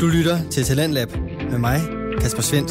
[0.00, 1.08] Du lytter til Talentlab
[1.50, 1.80] med mig,
[2.20, 2.70] Kasper Svendt.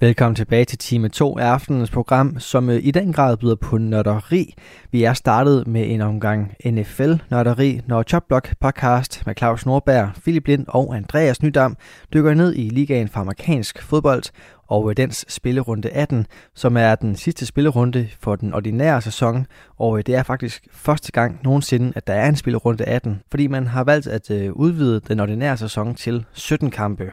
[0.00, 3.78] Velkommen tilbage til time 2 af aftenens program, som øh, i den grad byder på
[3.78, 4.54] nørderi.
[4.90, 10.64] Vi er startet med en omgang NFL-nørderi, når Chopblock podcast med Claus Nordberg, Philip Lind
[10.68, 11.76] og Andreas Nydam
[12.12, 14.22] dykker ned i ligaen for amerikansk fodbold
[14.68, 19.46] og øh, dens spillerunde 18, som er den sidste spillerunde for den ordinære sæson,
[19.78, 23.46] og øh, det er faktisk første gang nogensinde, at der er en spillerunde 18, fordi
[23.46, 27.12] man har valgt at øh, udvide den ordinære sæson til 17 kampe.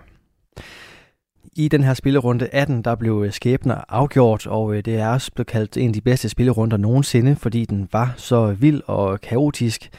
[1.56, 5.78] I den her spillerunde 18, der blev skæbner afgjort, og det er også blevet kaldt
[5.78, 9.90] en af de bedste spillerunder nogensinde, fordi den var så vild og kaotisk.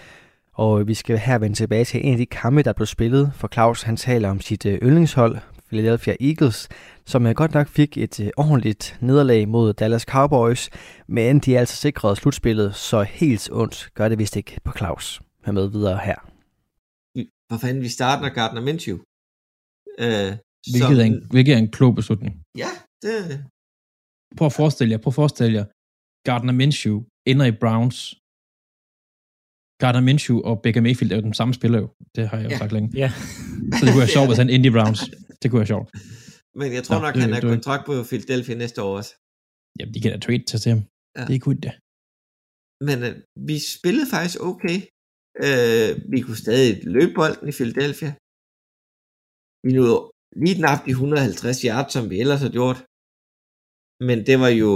[0.55, 3.49] Og vi skal her vende tilbage til en af de kampe, der blev spillet, for
[3.53, 5.39] Claus han taler om sit yndlingshold,
[5.71, 6.69] Philadelphia Eagles,
[7.07, 10.71] som godt nok fik et ordentligt nederlag mod Dallas Cowboys,
[11.07, 15.21] men de er altså sikret slutspillet, så helt ondt gør det vist ikke på Claus.
[15.45, 16.19] Hør med videre her.
[17.49, 18.99] Hvor fanden vi starter Gardner Minshew.
[20.05, 20.33] Øh,
[20.73, 22.33] Hvilket, som, er en, hvilket er en klog beslutning.
[22.63, 22.71] Ja,
[23.03, 23.45] det...
[24.37, 25.65] Prøv at forestille jer, prøv at forestille jer,
[26.25, 26.97] Gardner Minshew
[27.27, 28.20] ender i Browns.
[29.81, 31.89] Gardner Minshew og Baker Mayfield er jo den samme spiller jo.
[32.17, 32.59] Det har jeg jo ja.
[32.63, 32.89] sagt længe.
[33.03, 33.11] Ja.
[33.77, 35.01] Så det kunne være sjovt, hvis han endte i Browns.
[35.41, 35.89] Det kunne være sjovt.
[36.61, 39.13] Men jeg tror Nå, nok, det, han har kontrakt på Philadelphia næste år også.
[39.79, 40.83] Jamen, de kan da trade til ham.
[41.17, 41.23] Ja.
[41.27, 41.75] Det er ikke det.
[42.89, 43.13] Men uh,
[43.49, 44.79] vi spillede faktisk okay.
[45.47, 48.11] Uh, vi kunne stadig løbe bolden i Philadelphia.
[49.65, 49.97] Vi nåede
[50.43, 52.79] lige knap de 150 yards, som vi ellers har gjort.
[54.09, 54.73] Men det var jo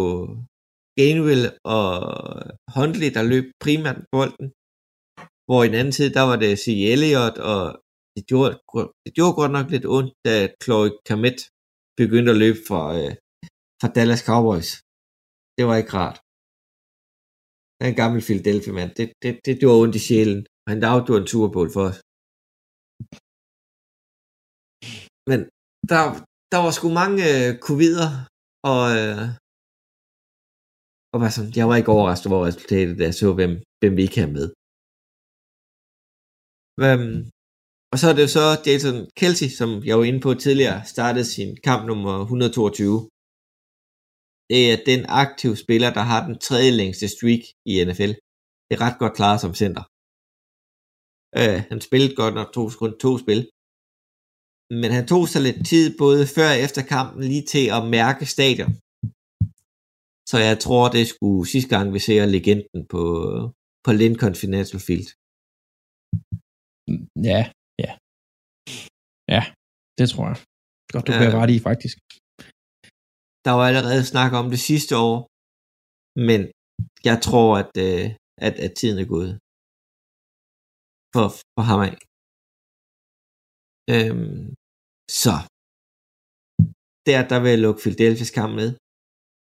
[0.99, 1.45] Gainwell
[1.75, 1.85] og
[2.77, 4.47] Huntley, der løb primært bolden.
[5.47, 6.67] Hvor i den anden side, der var det C.
[6.93, 7.63] Elliot, og
[8.15, 8.53] det gjorde,
[9.05, 11.39] det gjorde godt nok lidt ondt, da Chloe Kamet
[12.01, 13.13] begyndte at løbe fra, øh,
[13.81, 14.71] fra Dallas Cowboys.
[15.57, 16.19] Det var ikke rart.
[17.77, 18.91] Han er en gammel Philadelphia-mand.
[18.99, 20.41] Det, det, det gjorde ondt i sjælen.
[20.69, 21.99] Han afgjorde en Super Bowl for os.
[25.31, 25.41] Men
[25.91, 26.03] der,
[26.53, 28.11] der var sgu mange øh, covider,
[28.73, 29.25] og, øh,
[31.13, 34.03] og var sådan, jeg var ikke overrasket over resultatet, da jeg så, hvem, hvem vi
[34.07, 34.47] ikke havde med.
[36.83, 37.31] Um,
[37.93, 41.27] og så er det jo så Jason Kelsey, som jeg var inde på tidligere, startede
[41.35, 43.11] sin kamp nummer 122.
[44.51, 48.13] Det er den aktive spiller, der har den tredje længste streak i NFL.
[48.67, 49.85] Det er ret godt klaret som center.
[51.41, 53.41] Uh, han spillede godt nok to, kun to spil,
[54.83, 58.25] men han tog sig lidt tid både før og efter kampen lige til at mærke
[58.35, 58.73] stadion.
[60.31, 63.03] Så jeg tror, det skulle sidste gang, vi ser legenden på,
[63.85, 65.09] på Lincoln Financial Field.
[67.31, 67.41] Ja,
[67.85, 67.91] ja.
[69.35, 69.43] Ja,
[69.99, 70.39] det tror jeg.
[70.93, 71.39] Godt, du kan ja.
[71.41, 71.97] ret i, faktisk.
[73.47, 75.17] Der var allerede snak om det sidste år,
[76.29, 76.41] men
[77.09, 78.07] jeg tror, at, øh,
[78.47, 79.33] at, at tiden er gået
[81.15, 81.27] for,
[81.57, 81.95] for ham af.
[83.95, 84.45] Øhm,
[85.23, 85.35] så
[87.09, 88.69] der, der vil jeg lukke Philadelphia's kamp med.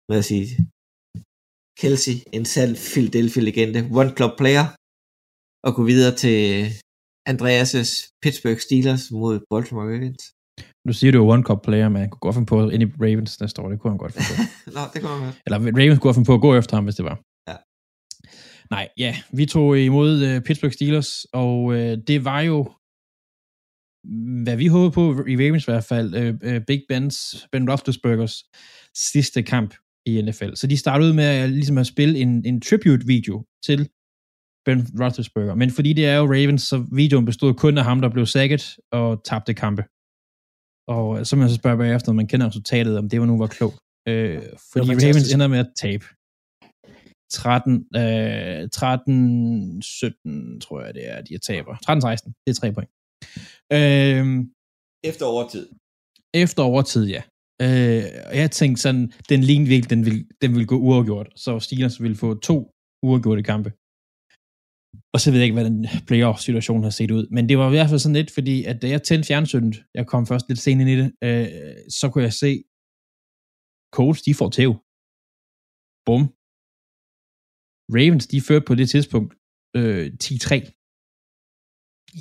[0.09, 0.47] Med at sige,
[1.81, 4.65] Kelsey, en sand Philadelphia-legende, one club player,
[5.65, 6.37] og gå videre til
[7.31, 7.91] Andreas'
[8.23, 10.23] Pittsburgh Steelers mod Baltimore Ravens.
[10.87, 12.85] Nu siger du jo one cup player, men han kunne godt finde på ind i
[12.85, 13.69] Ravens næste år.
[13.69, 14.43] Det kunne han godt finde på.
[14.75, 15.35] Nå, det kunne han godt.
[15.45, 17.17] Eller Ravens kunne godt finde på at gå efter ham, hvis det var.
[17.49, 17.55] Ja.
[18.75, 21.75] Nej, ja, vi tog imod uh, Pittsburgh Steelers, og uh,
[22.07, 22.59] det var jo
[24.43, 28.43] hvad vi håber på i Ravens i hvert fald, øh, øh, Big Ben's, Ben Roethlisbergers
[28.95, 29.75] sidste kamp
[30.05, 30.53] i NFL.
[30.55, 33.89] Så de startede ud med at, ligesom at spille en, en tribute-video til
[34.69, 35.55] Ben Roethlisberger.
[35.55, 38.63] Men fordi det er jo Ravens, så videoen bestod kun af ham, der blev sækket
[38.91, 39.83] og tabte kampe.
[40.95, 43.37] Og så må jeg så spørge bagefter, når man kender resultatet, om det var nu
[43.37, 43.77] var klogt.
[44.07, 44.41] Øh,
[44.71, 46.05] fordi Ravens ender med at tabe.
[47.31, 51.73] 13, øh, 13, 17, tror jeg det er, de er taber.
[51.75, 52.91] 13-16, det er tre point.
[53.73, 54.39] Øhm,
[55.03, 55.65] efter overtid.
[56.33, 57.21] Efter overtid, ja.
[57.61, 61.29] Øh, og jeg tænkte sådan, den lignede virkelig, den vil, den vil gå uafgjort.
[61.35, 62.71] Så Steelers ville få to
[63.03, 63.71] uafgjorte kampe.
[65.13, 67.23] Og så ved jeg ikke, hvad den playoff-situation har set ud.
[67.35, 70.05] Men det var i hvert fald sådan lidt, fordi at da jeg tændte fjernsynet, jeg
[70.07, 71.47] kom først lidt sent ind i det, øh,
[71.99, 72.51] så kunne jeg se,
[73.95, 74.71] Colts, de får tæv.
[76.07, 76.23] Bum.
[77.95, 79.31] Ravens, de førte på det tidspunkt
[79.79, 80.55] øh, 10-3.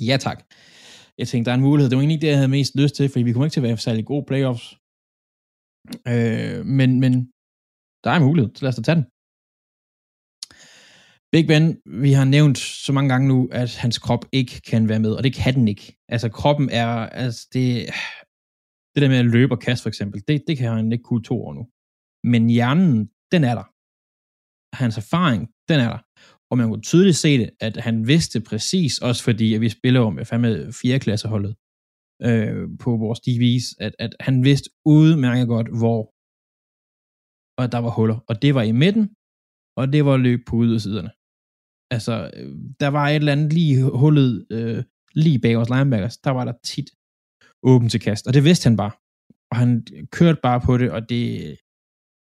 [0.09, 0.39] Ja tak
[1.19, 1.89] jeg tænkte, der er en mulighed.
[1.89, 3.67] Det var egentlig det, jeg havde mest lyst til, fordi vi kommer ikke til at
[3.69, 4.65] være særlig gode playoffs.
[6.11, 7.11] Øh, men, men
[8.03, 9.07] der er en mulighed, så lad os da tage den.
[11.33, 11.65] Big Ben,
[12.03, 15.23] vi har nævnt så mange gange nu, at hans krop ikke kan være med, og
[15.23, 15.97] det kan den ikke.
[16.13, 16.87] Altså kroppen er,
[17.23, 17.65] altså det,
[18.93, 21.23] det der med at løbe og kaste for eksempel, det, det kan han ikke kunne
[21.23, 21.63] to år nu.
[22.31, 23.67] Men hjernen, den er der.
[24.81, 26.01] Hans erfaring, den er der.
[26.49, 30.01] og man kunne tydeligt se det, at han vidste præcis, også fordi at vi spiller
[30.01, 30.99] om, jeg fandme 4.
[30.99, 31.55] klasseholdet
[32.27, 36.01] øh, på vores DV's, at, at han vidste udmærket godt, hvor
[37.61, 38.19] og der var huller.
[38.29, 39.05] Og det var i midten,
[39.79, 41.11] og det var løb på ydersiderne.
[41.91, 44.83] Altså, øh, der var et eller andet lige hullet, øh,
[45.15, 46.89] lige bag vores linebackers, der var der tit
[47.63, 48.91] åben til kast, og det vidste han bare.
[49.51, 51.55] Og han kørte bare på det, og det øh,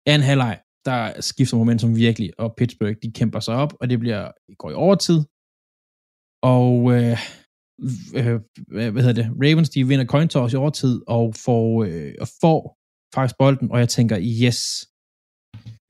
[0.06, 4.00] er en halvleg, der skifter momentum virkelig, og Pittsburgh, de kæmper sig op, og det
[4.00, 5.20] bliver, går i overtid,
[6.44, 7.18] og øh,
[8.16, 12.28] øh, hvad hedder det, Ravens, de vinder coin toss i overtid, og får, øh, og
[12.42, 12.78] får
[13.16, 14.91] faktisk bolden, og jeg tænker, yes,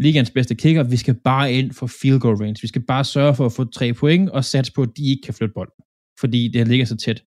[0.02, 3.36] ligands bedste kicker, vi skal bare ind for field goal range, vi skal bare sørge
[3.36, 5.84] for at få tre point, og satse på, at de ikke kan flytte bolden,
[6.20, 7.24] fordi det ligger så tæt.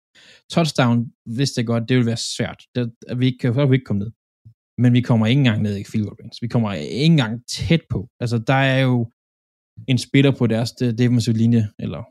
[0.50, 3.84] Touchdown, hvis det godt, det vil være svært, det, at vi ikke kan, vi ikke
[3.84, 4.10] komme ned.
[4.78, 7.82] Men vi kommer ikke engang ned i field goal range, vi kommer ikke engang tæt
[7.90, 8.08] på.
[8.20, 9.10] Altså, der er jo
[9.88, 12.02] en spiller på deres defensive linje, eller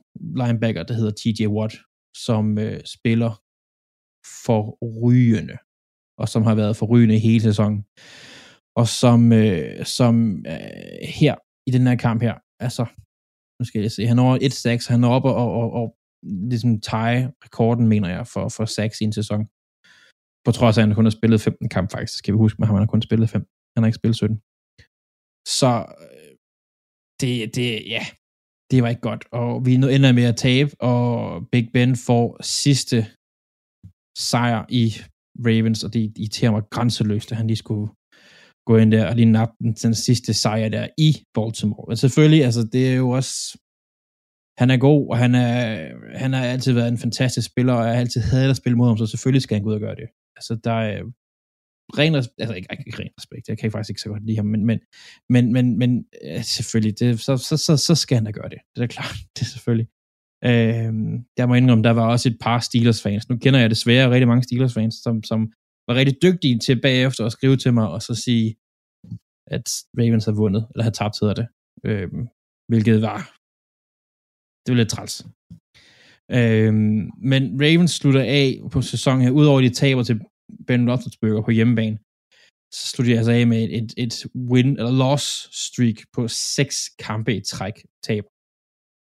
[0.43, 1.75] linebacker, der hedder TJ Watt,
[2.25, 3.31] som øh, spiller
[4.45, 4.61] for
[5.03, 5.57] rygende,
[6.17, 7.83] og som har været for rygende hele sæsonen.
[8.79, 11.35] Og som, øh, som øh, her,
[11.69, 12.35] i den her kamp her,
[12.65, 12.83] altså,
[13.59, 14.37] nu skal jeg se, han når over
[14.85, 15.87] 1-6, han er oppe og, og, og
[16.51, 19.41] ligesom tie rekorden, mener jeg, for, for 6 i en sæson.
[20.45, 22.67] På trods af, at han kun har spillet 15 kamp, faktisk, skal vi huske, men
[22.67, 23.41] han har kun spillet 5.
[23.75, 24.41] Han har ikke spillet 17.
[25.59, 25.71] Så
[26.05, 26.31] øh,
[27.21, 28.03] det, det, ja,
[28.71, 29.23] det var ikke godt.
[29.31, 31.07] Og vi ender med at tabe, og
[31.51, 32.25] Big Ben får
[32.59, 32.97] sidste
[34.17, 34.85] sejr i
[35.47, 37.87] Ravens, og det irriterer mig grænseløst, at han lige skulle
[38.65, 41.85] gå ind der og lige nappe den, den sidste sejr der i Baltimore.
[41.87, 43.57] Men selvfølgelig, altså det er jo også,
[44.57, 47.93] han er god, og han, er, han har altid været en fantastisk spiller, og jeg
[47.93, 49.95] har altid hadet at spille mod ham, så selvfølgelig skal han gå ud og gøre
[49.95, 50.07] det.
[50.35, 51.03] Altså der er
[51.97, 54.45] ren respekt, altså ikke, ikke ren respekt, jeg kan faktisk ikke så godt lide ham,
[54.45, 54.79] men, men,
[55.29, 56.05] men, men, men
[56.43, 58.59] selvfølgelig, det, så, så, så, så skal han da gøre det.
[58.75, 59.87] Det er klart, det er selvfølgelig.
[60.45, 60.93] Øh,
[61.37, 63.29] jeg må indrømme, der var også et par Steelers-fans.
[63.29, 65.51] Nu kender jeg desværre rigtig mange Steelers-fans, som, som
[65.87, 68.55] var rigtig dygtige til bagefter at skrive til mig, og så sige,
[69.55, 69.67] at
[69.99, 71.47] Ravens har vundet, eller har tabt, hedder det.
[71.85, 72.27] Øhm,
[72.69, 73.19] hvilket var,
[74.63, 75.15] det var lidt træls.
[76.31, 77.01] Øhm,
[77.31, 80.21] men Ravens slutter af på sæsonen her, udover de taber til
[80.67, 81.97] Ben Roethlisberger på hjemmebane,
[82.73, 84.15] så slutter de altså af med et, et, et
[84.51, 85.25] win eller loss
[85.65, 88.23] streak på seks kampe i træk tab.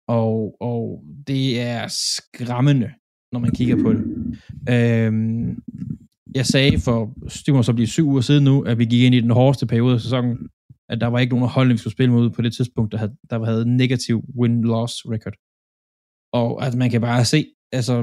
[0.08, 2.94] Og, og det er skræmmende,
[3.32, 4.04] når man kigger på det.
[4.76, 5.64] Øhm,
[6.36, 7.14] jeg sagde for,
[7.46, 9.68] det må så blive syv uger siden nu, at vi gik ind i den hårdeste
[9.68, 10.50] periode af sæsonen,
[10.90, 13.16] at der var ikke nogen hold, vi skulle spille mod på det tidspunkt, der havde,
[13.30, 15.36] der havde negativ win-loss record.
[16.42, 17.40] Og at man kan bare se,
[17.72, 17.96] altså,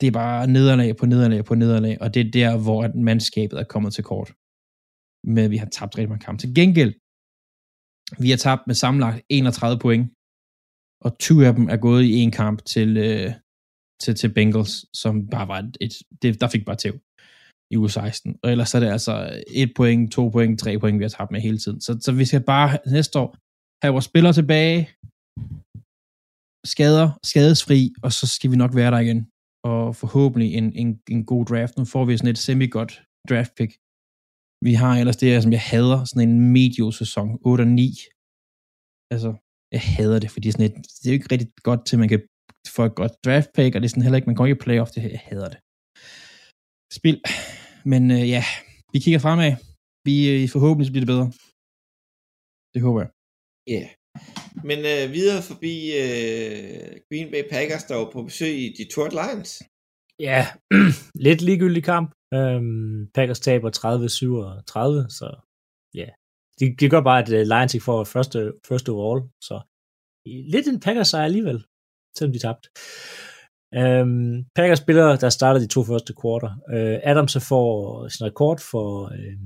[0.00, 3.60] det er bare nederlag på nederlag på nederlag, og det er der, hvor at mandskabet
[3.60, 4.32] er kommet til kort.
[5.34, 6.40] Med at vi har tabt rigtig mange kampe.
[6.40, 6.94] Til gengæld,
[8.22, 10.04] vi har tabt med sammenlagt 31 point,
[11.04, 13.32] og 20 af dem er gået i en kamp til, øh,
[14.02, 16.94] til, til Bengals, som bare var et, et det, der fik bare tæv
[17.72, 18.38] i uge 16.
[18.42, 21.40] Og ellers er det altså et point, to point, tre point, vi har tabt med
[21.40, 21.80] hele tiden.
[21.80, 23.36] Så, så vi skal bare næste år
[23.82, 24.78] have vores spillere tilbage,
[26.74, 29.20] skader, skadesfri, og så skal vi nok være der igen.
[29.64, 31.78] Og forhåbentlig en, en, en god draft.
[31.78, 32.92] Nu får vi sådan et semi-godt
[33.30, 33.72] draft pick.
[34.66, 37.94] Vi har ellers det her, som jeg hader, sådan en medio-sæson, 8 og 9.
[39.12, 39.30] Altså,
[39.74, 42.08] jeg hader det, fordi sådan et, det er jo ikke rigtig godt til, at man
[42.08, 42.22] kan
[42.76, 44.64] få et godt draft pick, og det er sådan heller ikke, man kommer ikke i
[44.64, 45.60] playoff, det her, jeg hader det.
[46.98, 47.16] Spil.
[47.84, 48.44] Men øh, ja,
[48.92, 49.52] vi kigger fremad.
[50.08, 51.28] Vi øh, forhåbentlig bliver det bedre.
[52.74, 53.10] Det håber jeg.
[53.74, 53.82] Ja.
[53.82, 53.90] Yeah.
[54.68, 59.50] Men øh, videre forbi øh, Green Bay Packers, der var på besøg i Detroit Lions.
[60.28, 60.40] Ja,
[61.26, 62.08] lidt ligegyldig kamp.
[62.34, 65.26] Øhm, Packers taber 30-37, så
[66.00, 66.08] ja.
[66.58, 69.56] De, de gør bare, at uh, Lions ikke får første, første overall, så
[70.54, 71.64] lidt en Packers sejr alligevel,
[72.16, 72.68] selvom de tabte.
[73.78, 76.50] Øhm, Packers spiller, der starter de to første kvarter.
[76.74, 77.74] Øh, Adams så får
[78.08, 79.36] sin rekord for øh,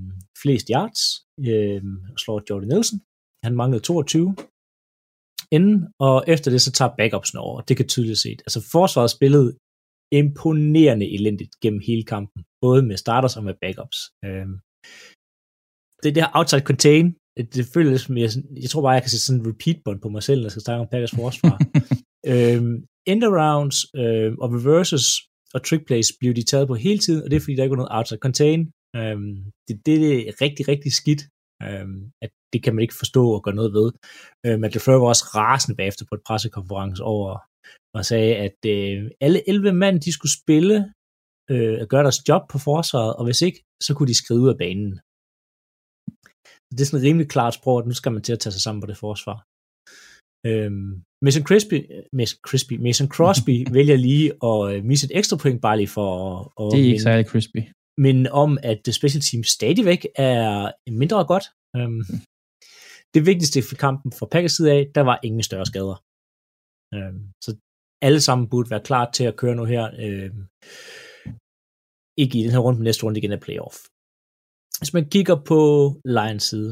[0.42, 1.02] flest yards,
[1.50, 2.98] øh, og slår Jordan Nielsen.
[3.44, 4.36] Han manglede 22
[5.56, 5.76] inden,
[6.08, 7.60] og efter det så tager backupsene over.
[7.68, 8.40] Det kan tydeligt set.
[8.46, 9.50] Altså forsvaret spillede
[10.20, 13.98] imponerende elendigt gennem hele kampen, både med starters og med backups.
[14.26, 14.56] Øhm,
[16.04, 17.06] det der outside contain,
[17.54, 18.30] det føles som, jeg,
[18.62, 20.66] jeg tror bare, jeg kan sætte sådan en repeat-bånd på mig selv, når jeg skal
[20.66, 21.56] snakke om Packers forsvar.
[22.32, 25.06] øhm, end arounds øh, og reverses
[25.54, 27.74] og trick plays bliver de taget på hele tiden, og det er fordi, der ikke
[27.74, 28.60] er noget outside contain.
[28.96, 29.18] Øh,
[29.68, 29.96] det, det
[30.28, 31.22] er rigtig, rigtig skidt,
[31.62, 31.86] øh,
[32.24, 33.88] at det kan man ikke forstå og gøre noget ved.
[34.46, 37.38] Øh, men det var også rasende bagefter på et pressekonference over
[37.94, 40.76] og sagde, at øh, alle 11 mand, de skulle spille
[41.50, 44.48] øh, og gøre deres job på forsvaret, og hvis ikke, så kunne de skrive ud
[44.54, 44.92] af banen.
[46.70, 48.62] Det er sådan et rimelig klart sprog, at nu skal man til at tage sig
[48.62, 49.38] sammen på det forsvar.
[50.46, 51.78] Øhm, Mason Crispy,
[52.12, 56.08] Mason, Crispy, Mason Crosby vælger lige at øh, misse et ekstra point, bare lige for
[56.60, 57.60] at, Det er ikke særlig crispy.
[57.98, 60.72] minde om, at det special team stadigvæk er
[61.02, 61.46] mindre godt.
[61.76, 62.02] Øhm,
[63.14, 65.96] det vigtigste for kampen fra Packers side af, der var ingen større skader.
[66.94, 67.50] Øhm, så
[68.06, 69.84] alle sammen burde være klar til at køre nu her.
[70.04, 70.40] Øhm,
[72.22, 73.76] ikke i den her runde, men næste runde igen er playoff.
[74.78, 75.60] Hvis man kigger på
[76.16, 76.70] Lions side,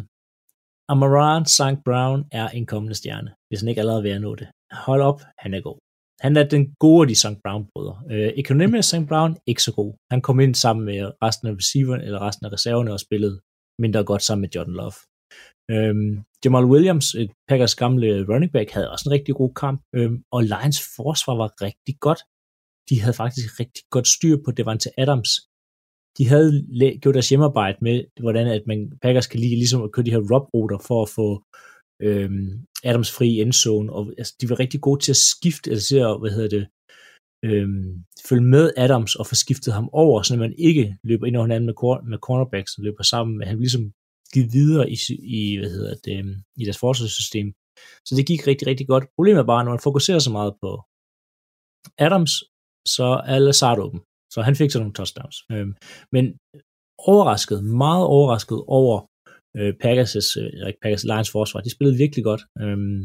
[0.88, 1.84] Amaran St.
[1.84, 4.48] Brown er en kommende stjerne, hvis han ikke allerede vil nå det.
[4.72, 5.78] Hold op, han er god.
[6.20, 7.42] Han er den gode af de St.
[7.44, 7.96] Brown-brødre.
[8.10, 9.08] Øh, Economist St.
[9.08, 9.94] Brown, ikke så god.
[10.12, 13.40] Han kom ind sammen med resten af receiveren, eller resten af reserverne, og spillede
[13.78, 14.98] mindre godt sammen med Jordan Love.
[15.74, 16.12] Øhm,
[16.44, 17.06] Jamal Williams,
[17.48, 21.50] Packers gamle running back, havde også en rigtig god kamp, øhm, og Lions forsvar var
[21.66, 22.20] rigtig godt.
[22.88, 25.30] De havde faktisk rigtig godt styr på Devante Adams.
[26.18, 26.52] De havde
[27.02, 30.26] gjort deres hjemmearbejde med, hvordan at man, Packers kan lige ligesom at køre de her
[30.32, 31.28] rob-ruter for at få
[32.02, 32.50] øhm,
[32.84, 35.96] Adams fri i endzone, og altså, de var rigtig gode til at skifte, altså til
[35.96, 36.64] at, hvad hedder det,
[37.44, 41.46] øhm, følge med Adams og få skiftet ham over, så man ikke løber ind over
[41.46, 43.92] hinanden med, cor- med cornerbacks, og løber sammen, men han ligesom
[44.34, 44.96] givet videre i,
[45.38, 47.48] i, hvad hedder det, øhm, i deres forsvarssystem.
[48.06, 49.04] Så det gik rigtig, rigtig godt.
[49.16, 50.70] Problemet er bare, når man fokuserer så meget på
[52.06, 52.32] Adams,
[52.96, 54.00] så er Lazard åben.
[54.32, 55.36] Så han fik så nogle touchdowns.
[55.52, 55.74] Øhm,
[56.14, 56.24] men
[57.10, 58.94] overrasket, meget overrasket over
[59.58, 61.60] øh, Packers' øh, Packers Lions forsvar.
[61.60, 62.42] De spillede virkelig godt.
[62.62, 63.02] Øhm,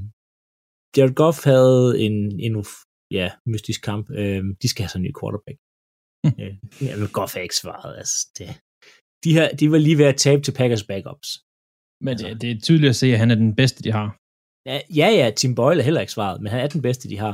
[0.96, 2.15] Jared Goff havde en
[2.48, 2.62] endnu
[3.17, 4.05] ja, mystisk kamp.
[4.22, 5.57] Øhm, de skal have sådan en ny quarterback.
[6.24, 6.34] Hm.
[6.41, 6.53] øh,
[6.88, 7.91] ja, men Goff er ikke svaret.
[8.01, 8.48] Altså, det,
[9.24, 11.29] de, her, de var lige ved at tabe til Packers backups.
[12.05, 14.07] Men det, det er tydeligt at se, at han er den bedste, de har.
[14.69, 17.17] Ja, ja, ja, Tim Boyle er heller ikke svaret, men han er den bedste, de
[17.25, 17.34] har.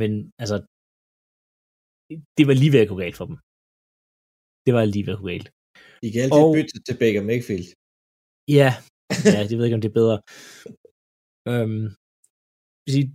[0.00, 0.10] Men
[0.42, 0.56] altså,
[2.38, 3.36] det var lige ved at gå galt for dem.
[4.66, 5.48] Det var lige ved at gå galt.
[6.02, 7.66] De kan altid Og- bytte til Baker Mayfield.
[8.58, 8.70] Ja,
[9.34, 10.16] ja, det ved jeg ikke, om det er bedre.
[11.52, 11.86] Øhm,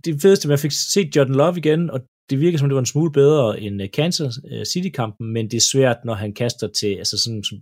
[0.04, 1.98] det fedeste, man fik set Jordan Love igen, og
[2.30, 5.56] det virker som, det var en smule bedre end øh, Kansas øh, City-kampen, men det
[5.58, 7.56] er svært, når han kaster til, altså sådan som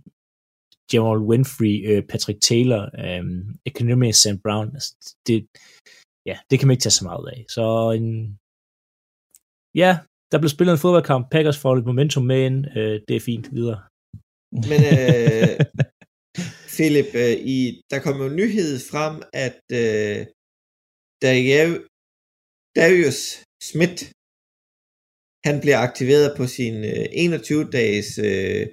[0.93, 3.23] Jamal Winfrey, øh, Patrick Taylor, øh,
[3.71, 4.39] Economy St.
[4.45, 4.67] Brown.
[4.77, 4.91] Altså,
[5.27, 5.37] det,
[6.29, 7.39] ja, det kan man ikke tage så meget af.
[7.55, 7.63] Så
[7.99, 8.07] en,
[9.81, 9.91] ja,
[10.31, 11.23] der blev spillet en fodboldkamp.
[11.31, 12.57] Packers får lidt momentum med ind.
[12.77, 13.79] Øh, det er fint videre.
[14.69, 15.55] Men øh,
[16.75, 17.57] Philip, øh, i,
[17.91, 20.19] der kom jo nyhed frem, at øh,
[21.23, 21.73] Darius,
[22.77, 23.21] Darius
[23.69, 24.01] Smith,
[25.47, 28.63] han bliver aktiveret på sin øh, 21-dages øh,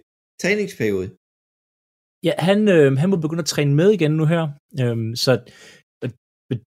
[0.42, 1.08] træningsperiode.
[2.26, 4.42] Ja, han, øh, han må begynde at træne med igen nu her.
[4.82, 5.32] Øhm, så
[6.02, 6.10] øh,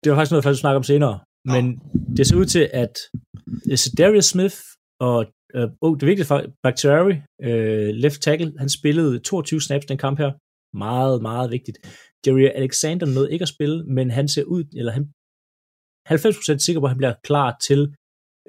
[0.03, 1.17] det var faktisk noget, jeg faktisk snakke om senere.
[1.53, 1.65] Men
[2.17, 2.95] det ser ud til, at
[3.71, 4.57] øh, Darius Smith
[5.09, 5.19] og
[5.57, 7.15] øh, oh, det vigtige for Bakhtiari,
[7.49, 10.31] øh, left tackle, han spillede 22 snaps den kamp her.
[10.87, 11.79] Meget, meget vigtigt.
[12.27, 15.05] Jerry Alexander nåede ikke at spille, men han ser ud, eller han
[16.09, 17.81] 90% sikker på, at han bliver klar til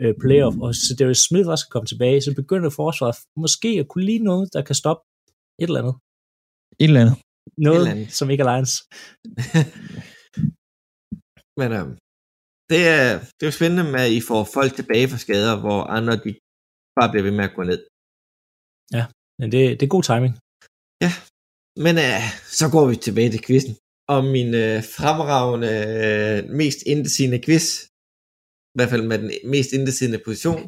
[0.01, 3.87] øh, playoff, og så Darius Smith også kan komme tilbage, så begynder forsvaret måske at
[3.91, 5.01] kunne lide noget, der kan stoppe
[5.61, 5.95] et eller andet.
[6.81, 7.17] Et eller andet.
[7.67, 8.11] Noget, eller andet.
[8.17, 8.73] som ikke er Lions.
[11.59, 11.85] Men øh,
[12.71, 15.79] det, er, det er jo spændende med, at I får folk tilbage fra skader, hvor
[15.97, 16.31] andre de
[16.97, 17.81] bare bliver ved med at gå ned.
[19.39, 20.33] Men det, det er god timing.
[21.85, 22.23] Men øh,
[22.59, 23.75] så går vi tilbage til quizzen.
[24.13, 25.71] Og min øh, fremragende,
[26.03, 27.67] øh, mest indesigende quiz,
[28.73, 30.61] i hvert fald med den mest indesigende position.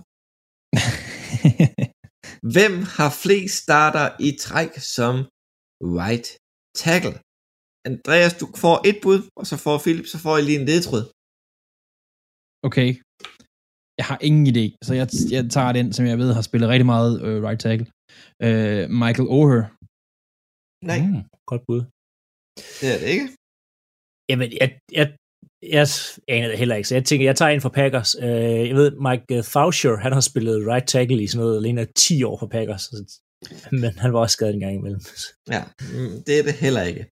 [2.55, 5.13] Hvem har flest starter i træk som
[6.00, 6.27] right
[6.82, 7.15] tackle?
[7.89, 11.03] Andreas, du får et bud, og så får Philip, så får I lige en ledtråd.
[12.67, 12.89] okay.
[13.99, 16.85] Jeg har ingen idé, så jeg, jeg tager den, som jeg ved har spillet rigtig
[16.93, 17.87] meget øh, right tackle.
[18.45, 19.63] Øh, Michael Oher.
[20.91, 21.21] Nej, mm.
[21.51, 21.81] Godt bud.
[22.79, 23.27] det er det ikke.
[24.29, 25.05] Jamen, jeg, jeg,
[25.75, 25.85] jeg
[26.35, 28.15] aner det heller ikke, så jeg tænker, jeg tager en for Packers.
[28.25, 32.23] Øh, jeg ved, Mike Faucher, han har spillet right tackle i sådan noget alene 10
[32.29, 33.21] år for Packers, så-
[33.81, 35.01] men han var også skadet en gang imellem.
[35.55, 35.61] Ja,
[35.95, 37.03] mm, det er det heller ikke.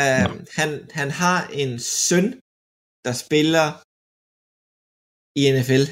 [0.00, 1.72] Uh, han, han har en
[2.08, 2.26] søn,
[3.06, 3.66] der spiller
[5.40, 5.84] i NFL.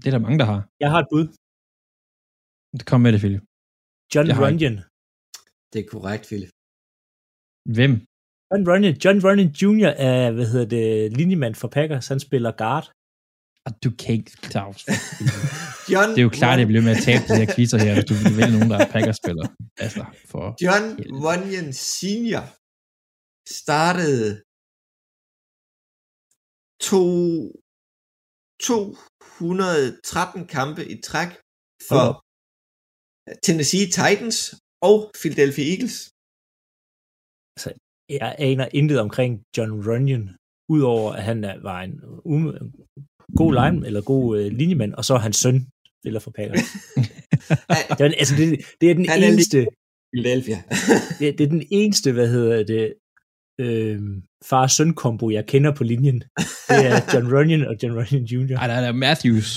[0.00, 0.60] Det er der mange, der har.
[0.82, 1.26] Jeg har et bud.
[2.90, 3.42] Kom med det, Philip.
[4.12, 4.76] John Jeg har Runyon.
[5.72, 6.52] Det er korrekt, Philip.
[7.76, 7.92] Hvem?
[8.48, 9.92] John Runyon, John Runyon Jr.
[10.08, 12.06] er, hvad hedder det, linjemand for Packers.
[12.12, 12.86] Han spiller guard.
[13.66, 14.80] Ah, Du kan ikke Claus.
[15.92, 17.92] John Det er jo klart, at jeg bliver med at tabe de her quizzer her,
[17.96, 19.48] hvis du vil vælge nogen, der er Packers-spillere.
[19.84, 20.44] Altså, for...
[20.64, 20.86] John
[21.26, 22.44] Runyon Senior
[23.60, 24.28] startede
[26.88, 27.04] to,
[28.60, 31.28] 213 kampe i træk
[31.88, 32.16] for op.
[33.46, 34.38] Tennessee Titans
[34.88, 35.96] og Philadelphia Eagles.
[38.10, 40.24] Jeg aner intet omkring John Runyon.
[40.68, 42.44] udover at han er- var en um,
[43.36, 45.66] god line, eller god øh, linjemand, og så er hans søn
[46.02, 46.60] spiller for Packers.
[47.98, 48.46] det, er, altså, det,
[48.80, 49.66] det er den Han er eneste,
[50.14, 50.58] Philadelphia.
[51.18, 52.94] det, det er den eneste, hvad hedder det,
[53.64, 53.98] øh,
[54.50, 56.18] far-søn-kombo, jeg kender på linjen.
[56.70, 58.56] Det er John Runyon og John Runyon Jr.
[58.62, 59.48] Ej, der er Matthews.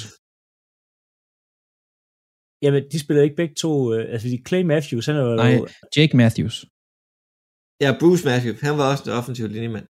[2.63, 5.56] Jamen, de spiller ikke begge to, øh, altså de Clay Matthews, han er jo, Nej,
[5.96, 6.56] Jake Matthews.
[7.84, 9.86] ja, Bruce Matthews, han var også en offensiv linjemand.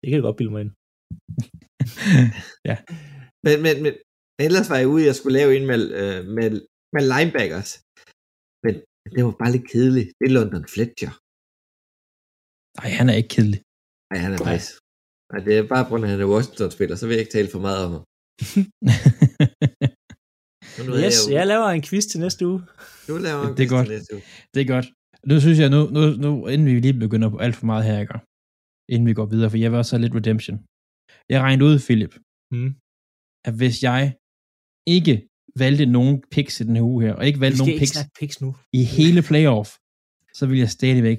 [0.00, 0.72] det kan jeg godt bilde mig ind.
[3.46, 3.92] Men, men, men
[4.46, 6.50] ellers var jeg ude, jeg skulle lave en med, øh, med,
[6.94, 7.70] med linebackers.
[8.64, 8.74] Men
[9.14, 10.08] det var bare lidt kedeligt.
[10.18, 11.12] Det er London Fletcher.
[12.80, 13.60] Nej, han er ikke kedelig.
[14.10, 14.68] Nej, han er nice.
[15.32, 17.32] Nej, det er bare på grund af, at han er Washington-spiller, så vil jeg ikke
[17.38, 18.02] tale for meget om ham.
[21.04, 22.60] Yes, jeg, jo- jeg laver en quiz til næste uge.
[23.08, 23.86] Nu laver jeg en Det er quiz godt.
[23.86, 24.22] til næste uge.
[24.54, 24.86] det er godt.
[25.30, 27.98] Nu synes jeg, nu, nu, nu inden vi lige begynder på alt for meget her,
[28.04, 28.18] ikke?
[28.92, 30.56] inden vi går videre, for jeg vil også have lidt redemption.
[31.32, 32.14] Jeg regnede ud, Philip,
[32.54, 32.70] Mm.
[33.48, 34.00] at hvis jeg
[34.96, 35.14] ikke
[35.64, 38.48] valgte nogen picks i den her uge her, og ikke valgte nogen picks picks nu.
[38.80, 39.68] i hele playoff,
[40.38, 41.18] så vil jeg stadigvæk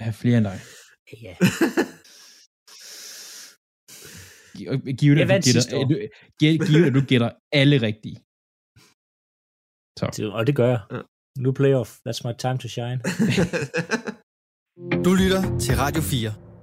[0.00, 0.58] have flere end dig.
[1.26, 1.34] Ja.
[5.00, 5.96] Giv det, du gætter, du,
[6.40, 8.16] giv, det, du gætter alle rigtige.
[9.98, 10.30] Så.
[10.38, 10.80] Og det gør jeg.
[11.38, 11.90] Nu playoff.
[12.06, 13.00] That's my time to shine.
[15.04, 16.53] Du lytter til Radio 4.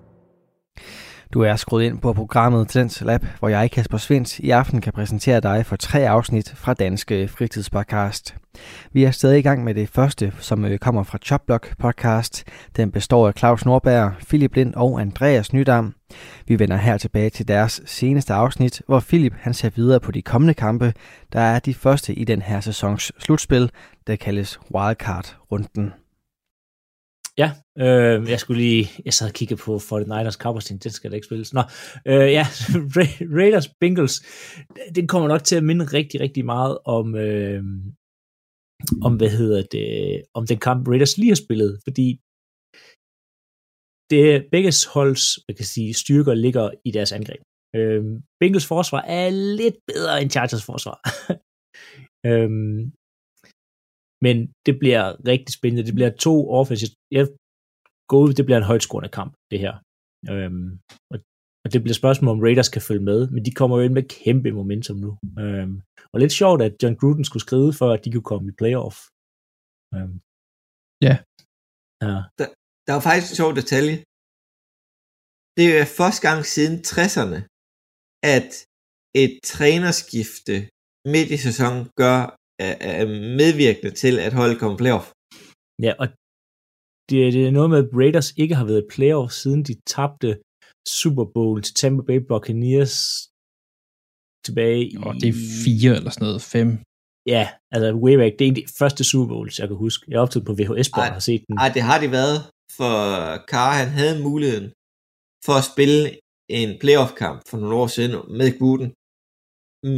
[1.34, 4.94] Du er skruet ind på programmet Tendens Lab, hvor jeg, Kasper Svens, i aften kan
[4.94, 8.36] præsentere dig for tre afsnit fra Danske Fritidspodcast.
[8.94, 12.44] Vi er stadig i gang med det første, som øh, kommer fra Chopblock podcast.
[12.76, 15.96] Den består af Claus Norberg, Philip Lind og Andreas Nydam.
[16.48, 20.22] Vi vender her tilbage til deres seneste afsnit, hvor Philip han ser videre på de
[20.22, 20.94] kommende kampe,
[21.34, 23.72] der er de første i den her sæsons slutspil,
[24.08, 26.01] der kaldes Wildcard-runden.
[27.38, 27.50] Ja,
[27.84, 31.28] øh, jeg skulle lige, jeg sad og kiggede på 49ers Cowboys, den skal da ikke
[31.30, 31.54] spilles.
[31.54, 31.64] Nå,
[32.08, 32.44] øh, ja,
[32.96, 34.16] Ra- Raiders Bengals,
[34.96, 37.64] den kommer nok til at minde rigtig, rigtig meget om, øh,
[39.08, 39.88] om hvad hedder det,
[40.34, 42.08] om den kamp Raiders lige har spillet, fordi
[44.12, 47.42] det begge holds, man kan sige, styrker ligger i deres angreb.
[47.76, 48.04] Øh,
[48.40, 49.30] Bengals forsvar er
[49.60, 50.98] lidt bedre end Chargers forsvar.
[52.30, 52.50] øh,
[54.26, 55.88] men det bliver rigtig spændende.
[55.88, 56.92] Det bliver to offensive.
[57.18, 57.26] Jeg
[58.10, 59.74] går ud, det bliver en højtskårende kamp, det her.
[60.34, 60.70] Øhm,
[61.12, 61.18] og,
[61.64, 64.10] og det bliver spørgsmål, om Raiders kan følge med, men de kommer jo ind med
[64.24, 65.12] kæmpe momentum nu.
[65.44, 65.76] Øhm,
[66.14, 68.98] og lidt sjovt, at John Gruden skulle skrive, for at de kunne komme i playoff.
[69.96, 70.18] Øhm,
[71.08, 71.16] Ja.
[72.08, 72.16] Ja.
[72.86, 73.96] Der er jo faktisk en sjov detalje.
[75.56, 77.40] Det er jo første gang siden 60'erne,
[78.36, 78.50] at
[79.24, 80.56] et trænerskifte
[81.14, 82.20] midt i sæsonen gør
[82.66, 83.06] er, er
[83.42, 85.06] medvirkende til, at holdet kommer playoff.
[85.86, 86.08] Ja, og
[87.10, 90.32] det, det er noget med, at Raiders ikke har været i playoff, siden de tabte
[91.02, 92.96] Super Bowl til Tampa Bay Buccaneers
[94.46, 94.96] tilbage i...
[95.08, 96.70] Og det er fire eller sådan noget, fem.
[97.36, 97.44] Ja,
[97.74, 98.34] altså way back.
[98.40, 100.02] Det er de første Super Bowls, jeg kan huske.
[100.10, 101.58] Jeg er optaget på VHS og Ej, har set den.
[101.64, 102.38] Ej, det har de været,
[102.78, 102.96] for
[103.52, 104.68] Carr han havde muligheden
[105.46, 106.00] for at spille
[106.60, 108.90] en playoff-kamp for nogle år siden med Gruden,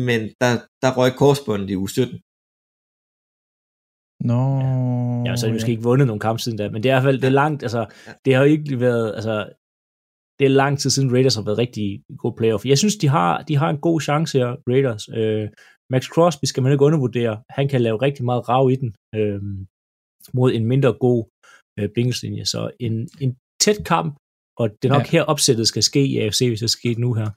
[0.07, 2.21] men der, der røg korsbåndet i uge 17.
[4.23, 4.41] Nå.
[5.25, 6.95] Ja, så har de måske ikke vundet nogen kamp siden da, men det er i
[6.95, 7.85] hvert fald det er langt, altså,
[8.25, 9.35] det har jo ikke været, altså,
[10.39, 12.65] det er lang tid siden Raiders har været rigtig god playoff.
[12.65, 15.09] Jeg synes, de har, de har en god chance her, Raiders.
[15.09, 15.49] Øh,
[15.89, 17.41] Max Crosby skal man ikke undervurdere.
[17.49, 19.41] Han kan lave rigtig meget rav i den øh,
[20.33, 21.25] mod en mindre god
[21.79, 22.45] øh, Bengals-linje.
[22.45, 24.17] Så en, en tæt kamp,
[24.59, 25.17] og det er nok ja.
[25.17, 27.29] her opsættet skal ske i AFC, hvis det skal ske nu her.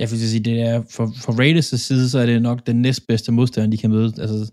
[0.00, 3.32] Jeg vil sige, det er for, for Raiders' side, så er det nok den næstbedste
[3.32, 4.12] modstander, de kan møde.
[4.22, 4.52] Altså,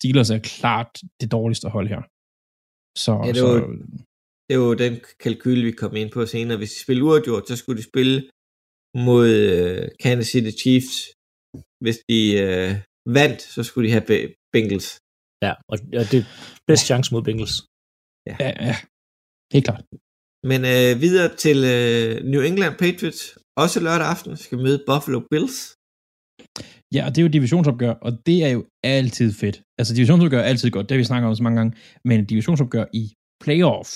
[0.00, 2.02] Steelers er klart det dårligste hold her.
[3.04, 3.66] Så, Ja, det så var-
[4.46, 6.56] Det er jo den kalkyl, vi kom ind på senere.
[6.60, 8.16] Hvis de spiller uafgjort, så skulle de spille
[9.08, 10.94] mod øh, Kansas City Chiefs.
[11.84, 12.70] Hvis de øh,
[13.18, 14.88] vandt, så skulle de have Be- Bengals.
[15.46, 16.26] Ja, og, og det er
[16.68, 17.56] bedst chance mod Bengals.
[18.30, 18.36] ja,
[18.68, 18.74] ja,
[19.54, 19.84] helt klart.
[20.50, 23.22] Men øh, videre til øh, New England Patriots.
[23.62, 25.58] Også lørdag aften skal møde Buffalo Bills.
[26.94, 29.56] Ja, og det er jo divisionsopgør, og det er jo altid fedt.
[29.78, 32.84] Altså, divisionsopgør er altid godt, det har vi snakket om så mange gange, men divisionsopgør
[33.02, 33.04] i
[33.44, 33.90] playoff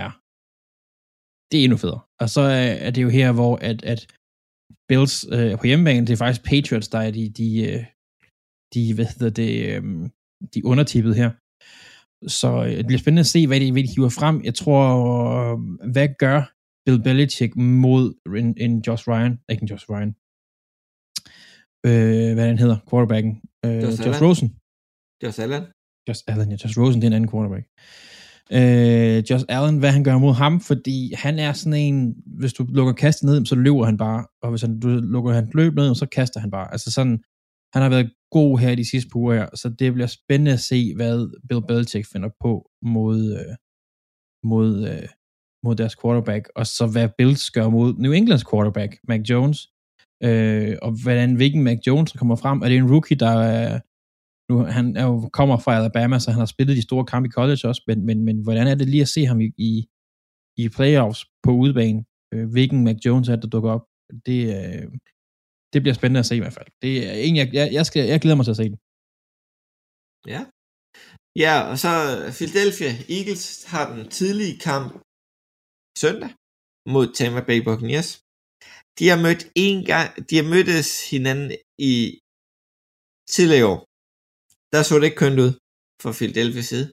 [0.00, 0.08] er,
[1.50, 2.02] det er endnu federe.
[2.22, 4.00] Og så øh, er, det jo her, hvor at, at
[4.88, 7.84] Bills øh, på hjemmebane, det er faktisk Patriots, der er de, de, øh,
[8.74, 9.82] de hvad hedder det, øh,
[10.54, 11.30] de undertippet her.
[12.38, 14.36] Så øh, det bliver spændende at se, hvad de, hvad de hiver frem.
[14.48, 15.58] Jeg tror, øh,
[15.92, 16.40] hvad gør
[16.84, 18.04] Bill Belichick mod
[18.42, 20.14] en, en Josh Ryan, ikke en Josh Ryan,
[21.86, 23.32] øh, hvad han hedder, quarterbacken,
[23.64, 24.22] øh, Josh Josh.
[24.22, 24.48] Rosen.
[25.22, 25.62] Josh Allen.
[26.08, 27.64] Josh Allen, ja, Josh Rosen, det er en anden quarterback.
[28.58, 32.62] øh, Josh Allen, hvad han gør mod ham, fordi han er sådan en, hvis du
[32.68, 35.94] lukker kastet ned, så løber han bare, og hvis han, du lukker han løb ned,
[35.94, 36.72] så kaster han bare.
[36.72, 37.18] Altså sådan,
[37.74, 40.60] han har været god her de sidste par uger her, så det bliver spændende at
[40.60, 43.54] se, hvad Bill Belichick finder på mod, øh,
[44.50, 45.08] mod, øh,
[45.64, 49.68] mod deres quarterback, og så hvad Bills gør mod New Englands quarterback, Mac Jones,
[50.26, 52.62] øh, og hvordan, hvilken Mac Jones kommer frem.
[52.62, 53.80] Er det en rookie, der er,
[54.52, 57.30] nu, han er jo, kommer fra Alabama, så han har spillet de store kampe i
[57.38, 59.70] college også, men, men, men hvordan er det lige at se ham i, i,
[60.62, 62.04] i playoffs på udebane?
[62.34, 63.84] Øh, hvilken Mac Jones er der dukker op?
[64.26, 64.86] Det, øh,
[65.72, 66.70] det bliver spændende at se i hvert fald.
[66.82, 68.78] Det er en, jeg, jeg, jeg, skal, jeg glæder mig til at se den.
[70.32, 70.40] Ja.
[71.44, 71.92] Ja, og så
[72.38, 74.88] Philadelphia Eagles har den tidlige kamp
[76.02, 76.30] søndag
[76.94, 78.10] mod Tampa Bay Buccaneers.
[79.00, 81.48] De har mødt en gang, de har mødtes hinanden
[81.90, 81.94] i
[83.34, 83.80] tidligere år.
[84.72, 85.52] Der så det ikke kønt ud
[86.02, 86.86] for Philadelphia side.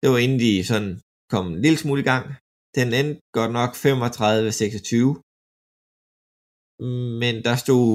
[0.00, 0.92] Det var inden de sådan
[1.32, 2.24] kom en lille smule i gang.
[2.76, 3.84] Den endte godt nok 35-26.
[7.22, 7.86] Men der stod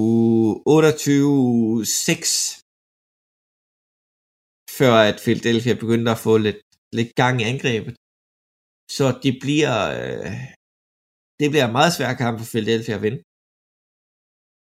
[1.86, 2.68] 28-6
[4.78, 6.60] før at Philadelphia begyndte at få lidt,
[6.98, 7.94] lidt gang i angrebet.
[8.96, 10.57] Så det bliver, øh,
[11.40, 13.20] det bliver en meget svær kamp for Philadelphia at vinde.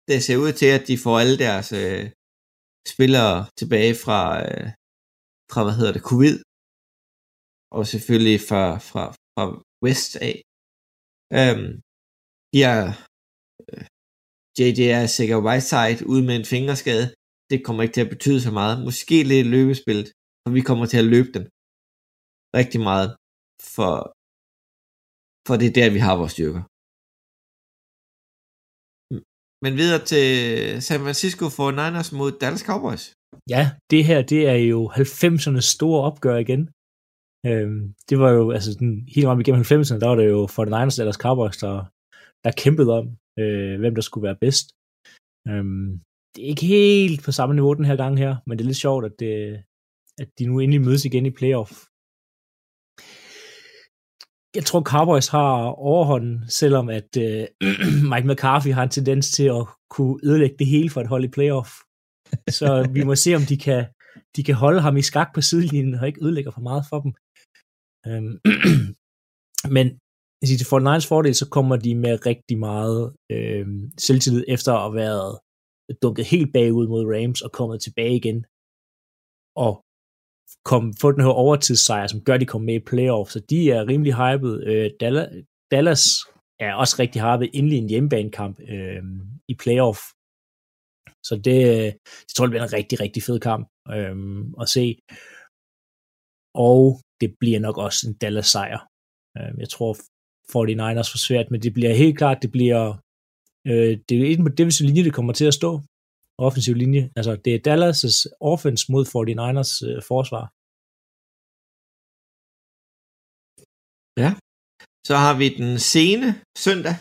[0.10, 2.04] Det ser ud til, at de får alle deres øh,
[2.94, 4.68] spillere tilbage fra, øh,
[5.52, 6.36] fra, hvad hedder det, covid.
[7.78, 9.46] Og selvfølgelig fra, fra, fra
[9.86, 10.36] West af.
[11.40, 11.70] Øhm,
[12.54, 12.82] de er,
[13.72, 13.86] øh,
[14.58, 17.06] JJ er sikkert Whiteside ude med en fingerskade.
[17.52, 18.76] Det kommer ikke til at betyde så meget.
[18.88, 20.08] Måske lidt løbespillet,
[20.42, 21.46] for vi kommer til at løbe den
[22.60, 23.10] rigtig meget.
[23.76, 23.92] For,
[25.48, 26.64] for det er der, vi har vores styrker.
[29.64, 30.26] Men videre til
[30.88, 33.04] San Francisco 49ers mod Dallas Cowboys.
[33.54, 36.62] Ja, det her, det er jo 90'ernes store opgør igen.
[37.50, 40.94] Øhm, det var jo, altså den, hele vejen igennem 90'erne, der var det jo 49ers
[40.94, 41.76] og Dallas Cowboys, der,
[42.44, 43.06] der kæmpede om,
[43.42, 44.66] øh, hvem der skulle være bedst.
[45.50, 45.90] Øhm,
[46.34, 48.86] det er ikke helt på samme niveau den her gang her, men det er lidt
[48.86, 49.34] sjovt, at, det,
[50.22, 51.72] at de nu endelig mødes igen i playoff.
[54.56, 55.54] Jeg tror, Cowboys har
[55.92, 57.48] overhånden, selvom at øh,
[58.12, 61.28] Mike McCarthy har en tendens til at kunne ødelægge det hele for et hold i
[61.28, 61.70] playoff.
[62.50, 63.86] Så vi må se, om de kan,
[64.36, 67.12] de kan holde ham i skak på sidelinjen og ikke ødelægger for meget for dem.
[68.08, 68.36] Øhm,
[69.76, 69.88] men
[70.44, 74.96] sige, til 49ers fordel, så kommer de med rigtig meget øh, selvtillid efter at have
[74.96, 75.40] været
[76.02, 78.46] dunket helt bagud mod Rams og kommet tilbage igen
[79.56, 79.85] og
[80.66, 83.30] kom, få den her overtidssejr, som gør, at de kommer med i playoff.
[83.30, 84.64] Så de er rimelig hyped.
[84.64, 84.92] Øh,
[85.72, 86.04] Dallas,
[86.60, 89.04] er også rigtig hyped inden i en hjemmebanekamp øh,
[89.48, 90.00] i playoff.
[91.24, 91.92] Så det, øh,
[92.26, 94.16] det tror jeg bliver en rigtig, rigtig fed kamp øh,
[94.62, 94.86] at se.
[96.68, 96.80] Og
[97.22, 98.80] det bliver nok også en Dallas sejr.
[99.38, 99.94] Øh, jeg tror
[100.54, 102.84] 49ers for svært, men det bliver helt klart, det bliver
[103.68, 105.82] øh, det er en defensiv linje, det kommer til at stå.
[106.48, 107.04] Offensiv linje.
[107.18, 108.14] Altså, det er Dallas'
[108.54, 110.46] offense mod 49ers øh, forsvar.
[114.24, 114.30] Ja.
[115.10, 116.28] Så har vi den sene
[116.66, 116.96] søndag.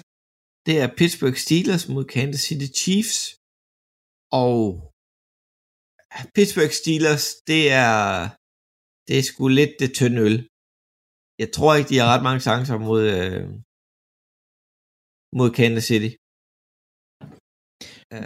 [0.66, 3.18] Det er Pittsburgh Steelers mod Kansas City Chiefs.
[4.44, 4.59] Og
[6.37, 7.99] Pittsburgh Steelers, det er,
[9.07, 10.38] det er sgu lidt det tynde øl.
[11.42, 13.44] Jeg tror ikke, de har ret mange chancer mod, øh,
[15.38, 16.11] mod Kansas City.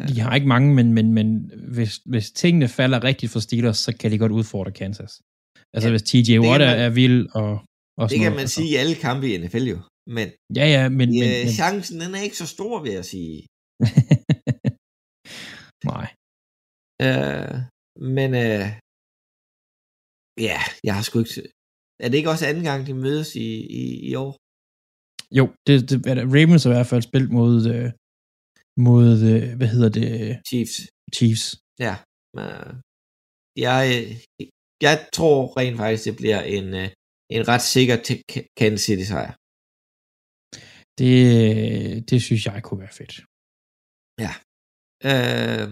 [0.08, 3.96] De har ikke mange, men, men, men hvis, hvis tingene falder rigtigt for Steelers, så
[4.00, 5.20] kan de godt udfordre Kansas.
[5.74, 7.50] Altså ja, hvis TJ Watt er, er vild og,
[8.00, 8.54] og Det kan noget, man altså.
[8.54, 9.78] sige i alle kampe i NFL jo.
[10.16, 10.26] Men,
[10.58, 11.08] Ja, ja, men...
[11.08, 13.36] øh, men, men chancen den er ikke så stor, vil jeg sige.
[15.92, 16.06] Nej.
[17.06, 17.56] Øh,
[18.16, 18.66] men øh,
[20.48, 21.42] ja, jeg har sgu ikke...
[22.02, 23.48] Er det ikke også anden gang, de mødes i,
[23.80, 24.32] i, i år?
[25.38, 27.88] Jo, det, det, er Ravens har i hvert fald spillet mod, øh,
[28.86, 30.08] mod øh, hvad hedder det,
[30.48, 30.76] Chiefs.
[31.16, 31.44] Chiefs.
[31.86, 31.94] Ja.
[32.40, 32.72] Øh,
[33.66, 33.82] jeg,
[34.86, 36.88] jeg tror rent faktisk, det bliver en, øh,
[37.36, 38.16] en ret sikker til
[38.58, 39.32] Kansas City sejr.
[41.00, 43.14] Det, det synes jeg kunne være fedt.
[45.04, 45.66] Øh,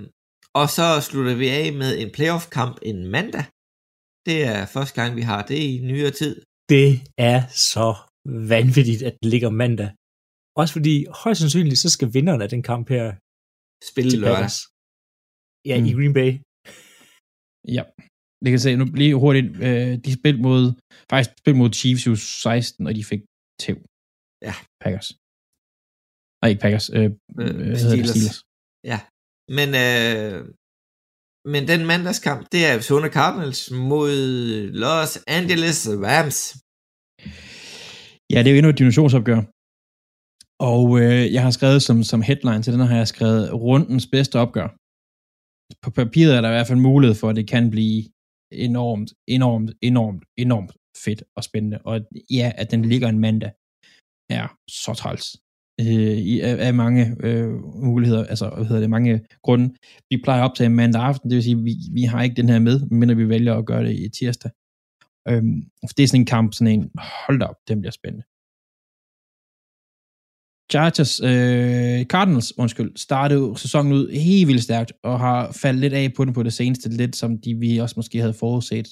[0.60, 3.46] og så slutter vi af med en playoff-kamp en mandag.
[4.28, 6.34] Det er første gang, vi har det i nyere tid.
[6.74, 6.90] Det
[7.32, 7.40] er
[7.72, 7.88] så
[8.54, 9.90] vanvittigt, at det ligger mandag.
[10.60, 13.06] Også fordi, højst sandsynligt, så skal vinderen af den kamp her
[13.90, 14.36] Spille lørdag.
[14.36, 14.58] Packers.
[15.68, 15.86] Ja, mm.
[15.88, 15.90] i.
[15.98, 16.30] Green Bay.
[17.76, 17.82] Ja.
[18.42, 20.62] Det kan se, nu lige hurtigt, øh, de spillede mod,
[21.10, 23.22] faktisk spillede mod Chiefs i uge 16, og de fik
[23.62, 23.78] tæv.
[24.48, 24.54] Ja.
[24.82, 25.08] Packers.
[26.38, 26.86] Nej, ikke Packers.
[26.96, 27.08] Øh, Øh,
[27.42, 28.08] øh, hvad hedder det?
[28.08, 28.10] Steelers.
[28.14, 28.38] Steelers.
[28.92, 28.98] Ja.
[29.58, 30.36] Men, øh,
[31.52, 34.12] men den mandagskamp, det er Arizona Cardinals mod
[34.84, 35.78] Los Angeles
[36.10, 36.38] Rams.
[38.32, 39.40] Ja, det er jo endnu et dimensionsopgør.
[40.60, 44.06] Og øh, jeg har skrevet som, som headline til den her, har jeg skrevet rundens
[44.06, 44.68] bedste opgør.
[45.82, 48.04] På papiret er der i hvert fald mulighed for, at det kan blive
[48.52, 50.72] enormt, enormt, enormt, enormt
[51.04, 51.78] fedt og spændende.
[51.84, 53.52] Og ja, at den ligger en mandag,
[54.30, 55.36] er så træls.
[55.80, 57.50] Øh, i, af, af mange øh,
[57.84, 59.74] muligheder, altså hvad hedder det, mange grunde.
[60.10, 62.58] Vi plejer at optage mandag aften, det vil sige, vi, vi har ikke den her
[62.58, 64.50] med, men vi vælger at gøre det i tirsdag.
[65.28, 68.24] Øhm, for det er sådan en kamp, sådan en, hold da op, den bliver spændende.
[70.72, 76.12] Chargers, øh, Cardinals, undskyld, startede sæsonen ud helt vildt stærkt, og har faldet lidt af
[76.16, 78.88] på den på det seneste, lidt som de vi også måske havde forudset,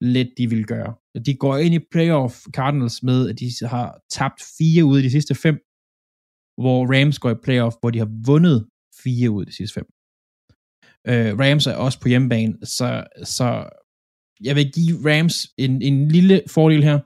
[0.00, 0.94] lidt de ville gøre.
[1.26, 5.10] De går ind i playoff Cardinals med, at de har tabt fire ud af de
[5.10, 5.54] sidste fem,
[6.62, 8.66] hvor Rams går i playoff, hvor de har vundet
[9.02, 9.86] fire ud af de sidste fem.
[11.08, 13.68] Øh, Rams er også på hjemmebane, så, så
[14.40, 16.98] jeg vil give Rams en, en lille fordel her,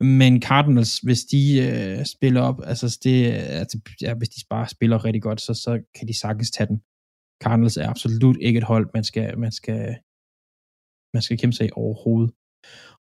[0.00, 5.04] men Cardinals, hvis de øh, spiller op, altså, det, altså ja, hvis de bare spiller
[5.04, 6.78] rigtig godt, så, så kan de sagtens tage den.
[7.42, 9.96] Cardinals er absolut ikke et hold, man skal, man skal,
[11.14, 12.30] man skal kæmpe sig overhovedet.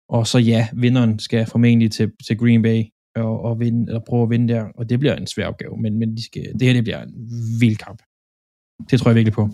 [0.10, 2.80] Og så ja, vinderen skal formentlig til, til Green Bay
[3.16, 6.00] og, og, vinde, eller prøve at vinde der, og det bliver en svær opgave, men,
[6.00, 7.14] men de skal, det her det bliver en
[7.62, 8.00] vild kamp.
[8.90, 9.46] Det tror jeg virkelig på.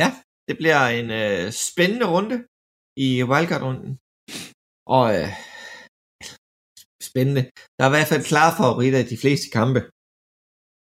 [0.00, 0.08] Ja,
[0.48, 2.36] det bliver en øh, spændende runde
[3.06, 3.92] i wildcard-runden.
[4.96, 5.28] Og øh,
[7.08, 7.42] spændende.
[7.76, 9.80] Der er i hvert fald klare favoritter i de fleste kampe.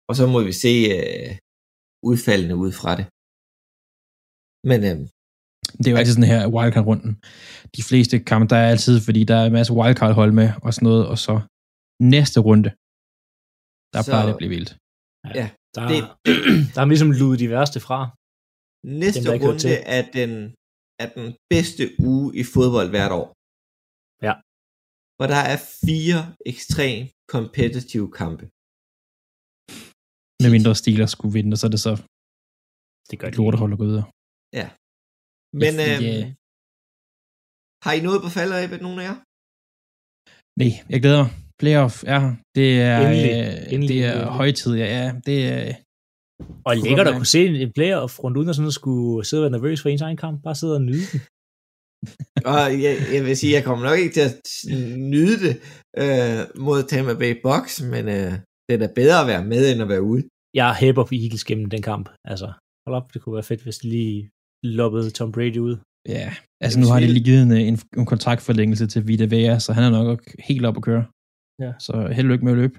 [0.08, 1.30] Og så må vi se øh,
[2.10, 3.06] udfaldene ud fra det.
[4.70, 4.98] Men øh,
[5.78, 7.12] det er jo altid sådan her wildcard-runden.
[7.76, 10.86] De fleste kampe, der er altid, fordi der er en masse wildcard-hold med og sådan
[10.88, 11.34] noget, og så
[12.16, 12.70] næste runde,
[13.94, 14.70] der så, plejer det at blive vildt.
[15.38, 16.00] Ja, der, det,
[16.74, 17.98] der er ligesom luet de værste fra.
[19.04, 20.30] Næste dem, runde er den,
[21.02, 23.28] er den bedste uge i fodbold hvert år.
[24.26, 24.34] Ja.
[25.20, 26.20] Og der er fire
[26.52, 26.98] ekstrem
[27.34, 28.44] kompetitive kampe.
[30.42, 31.94] Med mindre stiler skulle vinde, så er det så
[33.10, 34.06] det gør lortehold at gå videre.
[34.60, 34.66] Ja.
[35.60, 36.24] Men ja, øhm, yeah.
[37.84, 39.16] har I noget på falderæbet, nogen af jer?
[40.60, 41.32] Nej, jeg glæder mig.
[41.60, 42.34] Playoff er her.
[42.58, 44.38] Det er, endelig, øh, endelig, det er endelig.
[44.40, 44.88] højtid, ja.
[44.98, 45.74] ja det er,
[46.68, 49.44] og lækkert at kunne se en playoff rundt uden at sådan at skulle sidde og
[49.44, 50.36] være nervøs for ens egen kamp.
[50.46, 51.20] Bare sidde og nyde den.
[52.52, 54.36] Og jeg, jeg vil sige, jeg kommer nok ikke til at
[55.12, 55.54] nyde det
[56.02, 58.32] øh, mod Tampa Bay Box, men øh,
[58.66, 60.22] det er da bedre at være med, end at være ude.
[60.60, 62.06] Jeg hæber på Eagles gennem den kamp.
[62.32, 62.48] Altså,
[62.86, 64.30] hold op, det kunne være fedt, hvis de lige
[64.62, 65.76] loppede Tom Brady ud.
[66.08, 66.28] Ja,
[66.64, 69.84] altså nu har de lige givet en, en, en kontraktforlængelse til Vita Vea, så han
[69.84, 71.04] er nok helt op at køre.
[71.64, 71.72] Ja.
[71.86, 72.76] Så held og lykke med at løbe.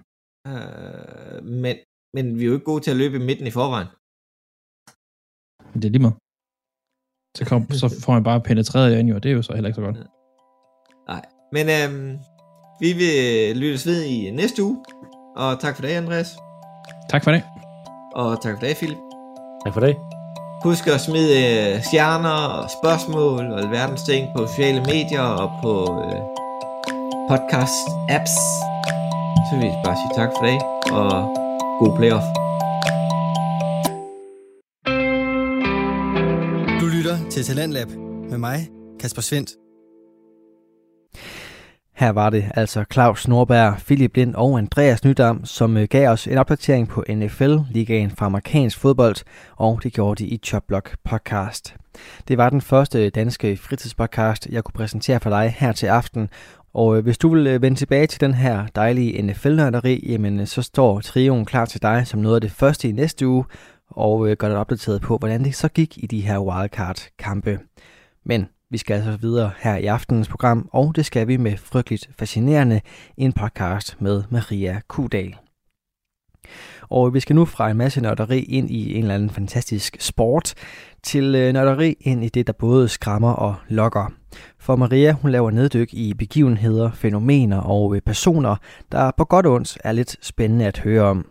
[0.51, 1.75] Uh, men,
[2.15, 3.89] men vi er jo ikke gode til at løbe i midten i forvejen.
[5.71, 6.17] Men det er lige meget.
[7.37, 9.75] Så, kom, så får man bare penetreret i og det er jo så heller ikke
[9.75, 9.97] så godt.
[11.07, 12.17] Nej, men øhm,
[12.79, 14.77] vi vil lyttes ved i næste uge.
[15.35, 16.37] Og tak for det, Andreas.
[17.09, 17.43] Tak for det.
[18.15, 18.97] Og tak for det, Philip.
[19.65, 19.95] Tak for det.
[20.63, 25.71] Husk at smide øh, stjerner og spørgsmål og alverdens ting på sociale medier og på
[26.05, 26.19] øh,
[27.29, 28.35] podcast-apps.
[29.47, 30.57] Så vil jeg bare sige tak for det,
[30.91, 31.11] og
[31.79, 32.25] god playoff.
[37.33, 37.87] Til Talentlab
[38.29, 38.69] med mig,
[38.99, 39.51] Kasper Svendt.
[41.95, 46.27] Her var det altså Claus Norberg, Philip Lind og Andreas Nydam, som øh, gav os
[46.27, 49.15] en opdatering på NFL, ligaen fra amerikansk fodbold,
[49.55, 51.75] og det gjorde de i Chopblock podcast.
[52.27, 56.29] Det var den første danske fritidspodcast, jeg kunne præsentere for dig her til aften,
[56.73, 60.61] og øh, hvis du vil øh, vende tilbage til den her dejlige NFL-nørderi, jamen så
[60.61, 63.45] står trioen klar til dig som noget af det første i næste uge,
[63.95, 67.59] og øh, gør dig opdateret på, hvordan det så gik i de her wildcard-kampe.
[68.25, 72.09] Men vi skal altså videre her i aftenens program, og det skal vi med frygteligt
[72.19, 72.81] fascinerende
[73.17, 75.35] en podcast med Maria Kudal.
[76.89, 80.53] Og vi skal nu fra en masse nørderi ind i en eller anden fantastisk sport,
[81.03, 84.13] til øh, nørderi ind i det, der både skræmmer og lokker.
[84.59, 88.55] For Maria, hun laver neddyk i begivenheder, fænomener og øh, personer,
[88.91, 91.29] der på godt og ondt er lidt spændende at høre om.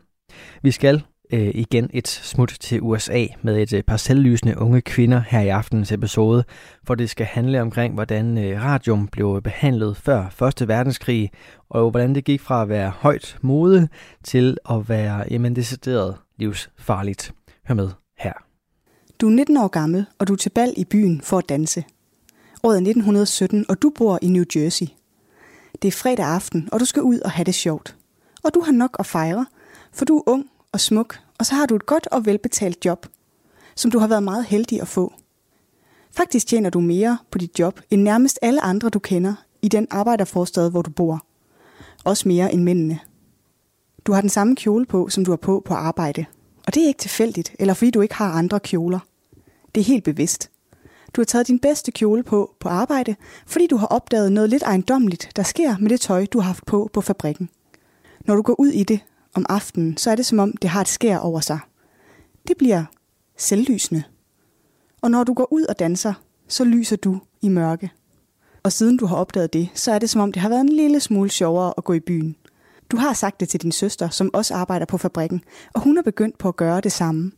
[0.62, 5.22] Vi skal øh, igen et smut til USA med et øh, par selvlysende unge kvinder
[5.28, 6.44] her i aftenens episode,
[6.86, 10.68] for det skal handle omkring, hvordan øh, radium blev behandlet før 1.
[10.68, 11.30] verdenskrig,
[11.68, 13.88] og hvordan det gik fra at være højt mode
[14.24, 17.34] til at være jamen, decideret livsfarligt.
[17.68, 18.32] Hør med her.
[19.20, 21.84] Du er 19 år gammel, og du er til bal i byen for at danse.
[22.62, 24.86] Året er 1917, og du bor i New Jersey.
[25.82, 27.96] Det er fredag aften, og du skal ud og have det sjovt.
[28.44, 29.46] Og du har nok at fejre,
[29.92, 33.06] for du er ung og smuk, og så har du et godt og velbetalt job,
[33.74, 35.12] som du har været meget heldig at få.
[36.16, 39.86] Faktisk tjener du mere på dit job, end nærmest alle andre, du kender, i den
[39.90, 41.26] arbejderforstad, hvor du bor.
[42.04, 42.98] Også mere end mændene.
[44.04, 46.24] Du har den samme kjole på, som du har på på arbejde.
[46.66, 48.98] Og det er ikke tilfældigt, eller fordi du ikke har andre kjoler.
[49.74, 50.50] Det er helt bevidst.
[51.16, 54.62] Du har taget din bedste kjole på på arbejde, fordi du har opdaget noget lidt
[54.62, 57.48] ejendommeligt, der sker med det tøj, du har haft på på fabrikken.
[58.24, 59.00] Når du går ud i det
[59.34, 61.58] om aftenen, så er det som om, det har et skær over sig.
[62.48, 62.84] Det bliver
[63.38, 64.02] selvlysende.
[65.02, 66.14] Og når du går ud og danser,
[66.48, 67.90] så lyser du i mørke.
[68.62, 70.68] Og siden du har opdaget det, så er det som om, det har været en
[70.68, 72.36] lille smule sjovere at gå i byen.
[72.90, 76.02] Du har sagt det til din søster, som også arbejder på fabrikken, og hun er
[76.02, 77.32] begyndt på at gøre det samme.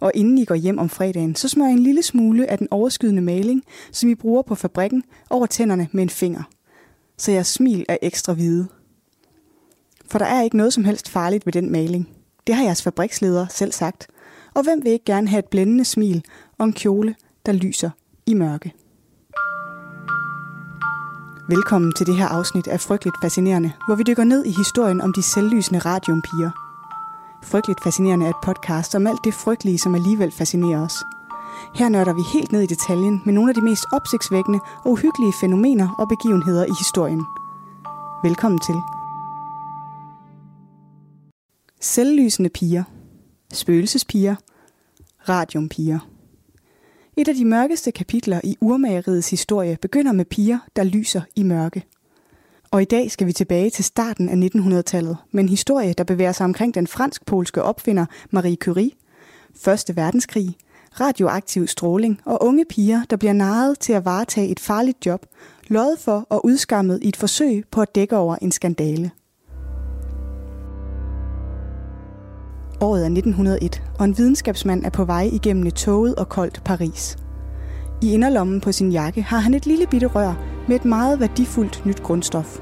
[0.00, 2.68] Og inden I går hjem om fredagen, så smører I en lille smule af den
[2.70, 6.42] overskydende maling, som I bruger på fabrikken, over tænderne med en finger.
[7.18, 8.68] Så jeres smil er ekstra hvide.
[10.10, 12.08] For der er ikke noget som helst farligt ved den maling.
[12.46, 14.06] Det har jeres fabriksleder selv sagt.
[14.54, 16.24] Og hvem vil ikke gerne have et blændende smil
[16.58, 17.14] og en kjole,
[17.46, 17.90] der lyser
[18.26, 18.72] i mørke?
[21.48, 25.12] Velkommen til det her afsnit af Frygteligt Fascinerende, hvor vi dykker ned i historien om
[25.12, 26.50] de selvlysende radiumpiger.
[27.44, 30.94] Frygteligt Fascinerende er et podcast om alt det frygtelige, som alligevel fascinerer os.
[31.74, 35.32] Her nørder vi helt ned i detaljen med nogle af de mest opsigtsvækkende og uhyggelige
[35.40, 37.22] fænomener og begivenheder i historien.
[38.22, 38.93] Velkommen til.
[41.84, 42.84] Selvlysende piger.
[43.52, 44.34] Spøgelsespiger.
[45.28, 45.98] Radiumpiger.
[47.16, 51.84] Et af de mørkeste kapitler i urmageriets historie begynder med piger, der lyser i mørke.
[52.70, 56.32] Og i dag skal vi tilbage til starten af 1900-tallet med en historie, der bevæger
[56.32, 58.90] sig omkring den fransk-polske opfinder Marie Curie,
[59.56, 60.56] Første verdenskrig,
[61.00, 65.26] radioaktiv stråling og unge piger, der bliver narret til at varetage et farligt job,
[65.68, 69.10] løjet for og udskammet i et forsøg på at dække over en skandale.
[72.84, 77.16] Året er 1901, og en videnskabsmand er på vej igennem et toget og koldt Paris.
[78.02, 80.34] I inderlommen på sin jakke har han et lille bitte rør
[80.68, 82.58] med et meget værdifuldt nyt grundstof.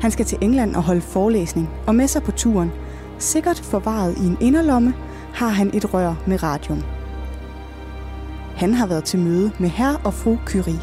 [0.00, 2.70] Han skal til England og holde forelæsning, og med sig på turen,
[3.18, 4.94] sikkert forvaret i en inderlomme,
[5.34, 6.82] har han et rør med radium.
[8.56, 10.82] Han har været til møde med herr og fru Curie.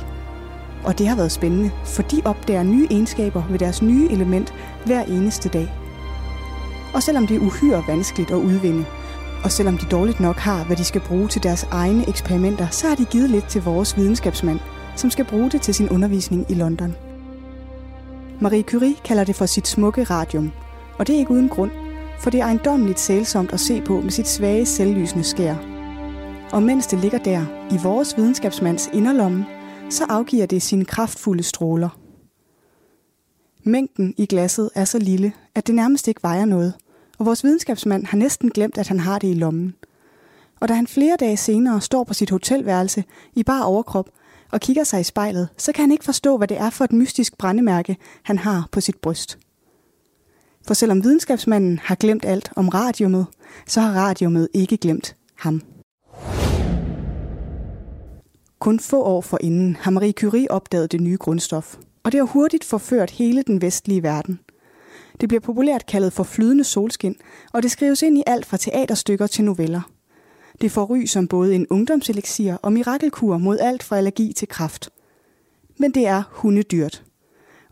[0.83, 4.53] Og det har været spændende, for de opdager nye egenskaber ved deres nye element
[4.85, 5.88] hver eneste dag.
[6.93, 8.85] Og selvom det er uhyre vanskeligt at udvinde,
[9.43, 12.87] og selvom de dårligt nok har, hvad de skal bruge til deres egne eksperimenter, så
[12.87, 14.59] har de givet lidt til vores videnskabsmand,
[14.95, 16.95] som skal bruge det til sin undervisning i London.
[18.41, 20.51] Marie Curie kalder det for sit smukke radium,
[20.97, 21.71] og det er ikke uden grund,
[22.19, 25.55] for det er ejendommeligt sælsomt at se på med sit svage selvlysende skær.
[26.51, 29.45] Og mens det ligger der, i vores videnskabsmands inderlomme,
[29.89, 32.08] så afgiver det sine kraftfulde stråler.
[33.69, 36.73] Mængden i glasset er så lille, at det nærmest ikke vejer noget,
[37.17, 39.75] og vores videnskabsmand har næsten glemt, at han har det i lommen.
[40.59, 43.03] Og da han flere dage senere står på sit hotelværelse
[43.35, 44.09] i bar overkrop
[44.51, 46.91] og kigger sig i spejlet, så kan han ikke forstå, hvad det er for et
[46.93, 49.37] mystisk brændemærke, han har på sit bryst.
[50.67, 53.25] For selvom videnskabsmanden har glemt alt om radiumet,
[53.67, 55.61] så har radiumet ikke glemt ham.
[58.59, 62.63] Kun få år forinden har Marie Curie opdaget det nye grundstof, og det har hurtigt
[62.63, 64.39] forført hele den vestlige verden.
[65.21, 67.15] Det bliver populært kaldet for flydende solskin,
[67.53, 69.81] og det skrives ind i alt fra teaterstykker til noveller.
[70.61, 74.89] Det får ry som både en ungdomseleksir og mirakelkur mod alt fra allergi til kraft.
[75.77, 77.03] Men det er hundedyrt.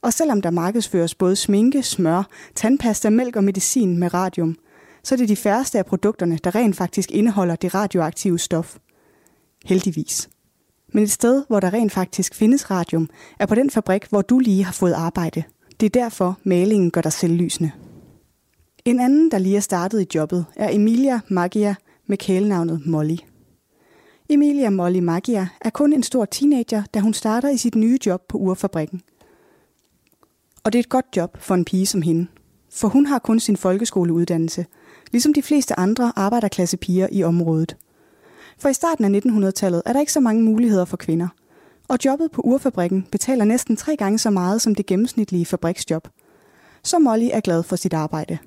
[0.01, 2.23] Og selvom der markedsføres både sminke, smør,
[2.55, 4.57] tandpasta, mælk og medicin med radium,
[5.03, 8.77] så er det de færreste af produkterne, der rent faktisk indeholder det radioaktive stof.
[9.65, 10.29] Heldigvis.
[10.93, 14.39] Men et sted, hvor der rent faktisk findes radium, er på den fabrik, hvor du
[14.39, 15.43] lige har fået arbejde.
[15.79, 17.71] Det er derfor, malingen gør dig selvlysende.
[18.85, 21.75] En anden, der lige er startet i jobbet, er Emilia Magia
[22.07, 23.17] med kælenavnet Molly.
[24.29, 28.21] Emilia Molly Magia er kun en stor teenager, da hun starter i sit nye job
[28.29, 29.01] på urfabrikken.
[30.63, 32.27] Og det er et godt job for en pige som hende,
[32.73, 34.65] for hun har kun sin folkeskoleuddannelse,
[35.11, 37.75] ligesom de fleste andre arbejderklassepiger i området.
[38.59, 41.27] For i starten af 1900-tallet er der ikke så mange muligheder for kvinder.
[41.87, 46.07] Og jobbet på urfabrikken betaler næsten tre gange så meget som det gennemsnitlige fabriksjob.
[46.83, 48.37] Så Molly er glad for sit arbejde.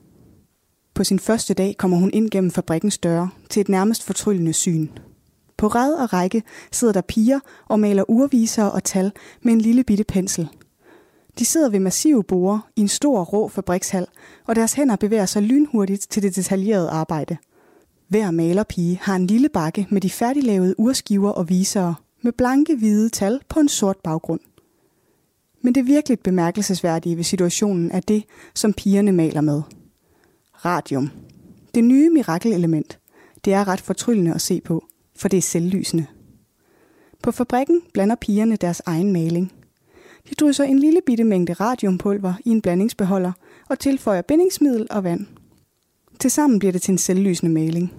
[0.95, 4.89] På sin første dag kommer hun ind gennem fabrikkens døre til et nærmest fortryllende syn.
[5.57, 6.43] På ræd og række
[6.73, 10.49] sidder der piger og maler urviser og tal med en lille bitte pensel.
[11.39, 14.07] De sidder ved massive borde i en stor rå fabrikshal,
[14.47, 17.37] og deres hænder bevæger sig lynhurtigt til det detaljerede arbejde–
[18.11, 23.09] hver malerpige har en lille bakke med de færdiglavede urskiver og visere med blanke hvide
[23.09, 24.41] tal på en sort baggrund.
[25.63, 29.63] Men det virkelig bemærkelsesværdige ved situationen er det, som pigerne maler med.
[30.65, 31.11] Radium.
[31.75, 32.99] Det nye mirakelelement.
[33.45, 34.85] Det er ret fortryllende at se på,
[35.17, 36.07] for det er selvlysende.
[37.23, 39.53] På fabrikken blander pigerne deres egen maling.
[40.29, 43.33] De drysser en lille bitte mængde radiumpulver i en blandingsbeholder
[43.69, 45.27] og tilføjer bindingsmiddel og vand.
[46.21, 47.93] Tilsammen bliver det til en selvlysende maling.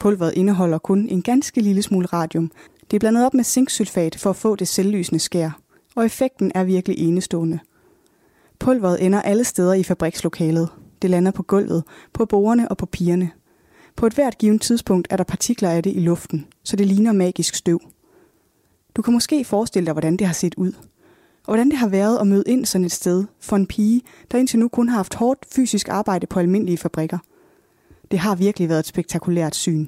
[0.00, 2.50] Pulveret indeholder kun en ganske lille smule radium.
[2.90, 5.60] Det er blandet op med zinksulfat for at få det selvlysende skær,
[5.94, 7.58] og effekten er virkelig enestående.
[8.58, 10.68] Pulveret ender alle steder i fabrikslokalet.
[11.02, 13.30] Det lander på gulvet, på bordene og på pigerne.
[13.96, 17.12] På et hvert givet tidspunkt er der partikler af det i luften, så det ligner
[17.12, 17.80] magisk støv.
[18.96, 20.72] Du kan måske forestille dig, hvordan det har set ud.
[21.46, 24.38] Og hvordan det har været at møde ind sådan et sted for en pige, der
[24.38, 27.18] indtil nu kun har haft hårdt fysisk arbejde på almindelige fabrikker.
[28.10, 29.86] Det har virkelig været et spektakulært syn.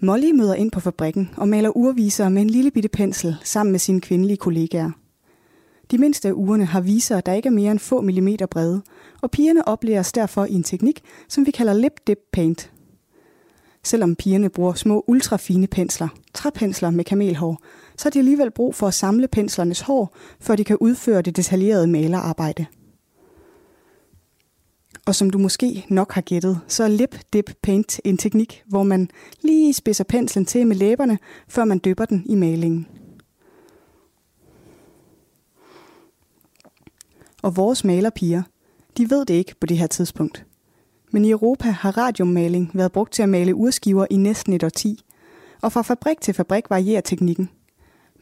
[0.00, 3.78] Molly møder ind på fabrikken og maler urviser med en lille bitte pensel sammen med
[3.78, 4.90] sine kvindelige kollegaer.
[5.90, 8.82] De mindste af ugerne har viser, der ikke er mere end få millimeter brede,
[9.22, 12.72] og pigerne oplæres derfor i en teknik, som vi kalder lip dip paint.
[13.84, 17.62] Selvom pigerne bruger små ultrafine pensler, træpensler med kamelhår,
[17.96, 21.36] så har de alligevel brug for at samle penslernes hår, før de kan udføre det
[21.36, 22.66] detaljerede malerarbejde.
[25.08, 28.82] Og som du måske nok har gættet, så er lip dip paint en teknik, hvor
[28.82, 29.10] man
[29.42, 32.86] lige spidser penslen til med læberne, før man dypper den i malingen.
[37.42, 38.42] Og vores malerpiger,
[38.96, 40.46] de ved det ikke på det her tidspunkt.
[41.10, 45.04] Men i Europa har radiummaling været brugt til at male urskiver i næsten et årti,
[45.62, 47.50] og fra fabrik til fabrik varierer teknikken.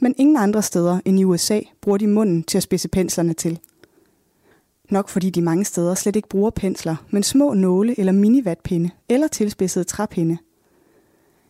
[0.01, 3.59] Men ingen andre steder end i USA bruger de munden til at spidse penslerne til.
[4.91, 9.29] Nok fordi de mange steder slet ikke bruger pensler, men små nåle eller minivatpinde eller
[9.29, 10.39] tilspidsede træpinde.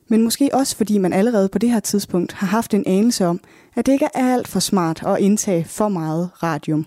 [0.09, 3.41] Men måske også fordi man allerede på det her tidspunkt har haft en anelse om,
[3.75, 6.87] at det ikke er alt for smart at indtage for meget radium.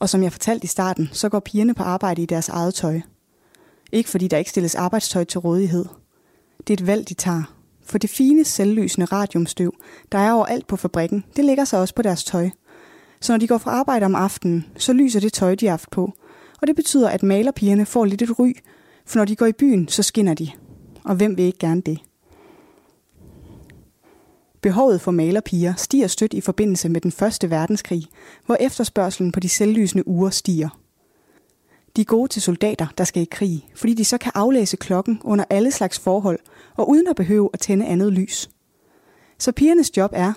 [0.00, 3.00] Og som jeg fortalte i starten, så går pigerne på arbejde i deres eget tøj.
[3.92, 5.84] Ikke fordi der ikke stilles arbejdstøj til rådighed.
[6.58, 7.42] Det er et valg, de tager.
[7.84, 9.74] For det fine, selvlysende radiumstøv,
[10.12, 12.50] der er overalt på fabrikken, det ligger sig også på deres tøj.
[13.20, 15.90] Så når de går fra arbejde om aftenen, så lyser det tøj, de har haft
[15.90, 16.12] på.
[16.60, 18.52] Og det betyder, at malerpigerne får lidt et ry,
[19.06, 20.50] for når de går i byen, så skinner de.
[21.04, 21.98] Og hvem vil ikke gerne det?
[24.62, 28.04] Behovet for malerpiger stiger stødt i forbindelse med den første verdenskrig,
[28.46, 30.68] hvor efterspørgselen på de selvlysende uger stiger.
[31.96, 35.20] De er gode til soldater, der skal i krig, fordi de så kan aflæse klokken
[35.24, 36.38] under alle slags forhold,
[36.76, 38.50] og uden at behøve at tænde andet lys.
[39.38, 40.32] Så pigernes job er,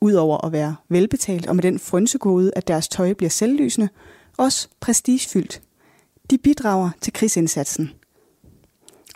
[0.00, 3.88] udover at være velbetalt og med den frønsegode, at deres tøj bliver selvlysende,
[4.36, 5.62] også prestigefyldt.
[6.30, 7.90] De bidrager til krigsindsatsen.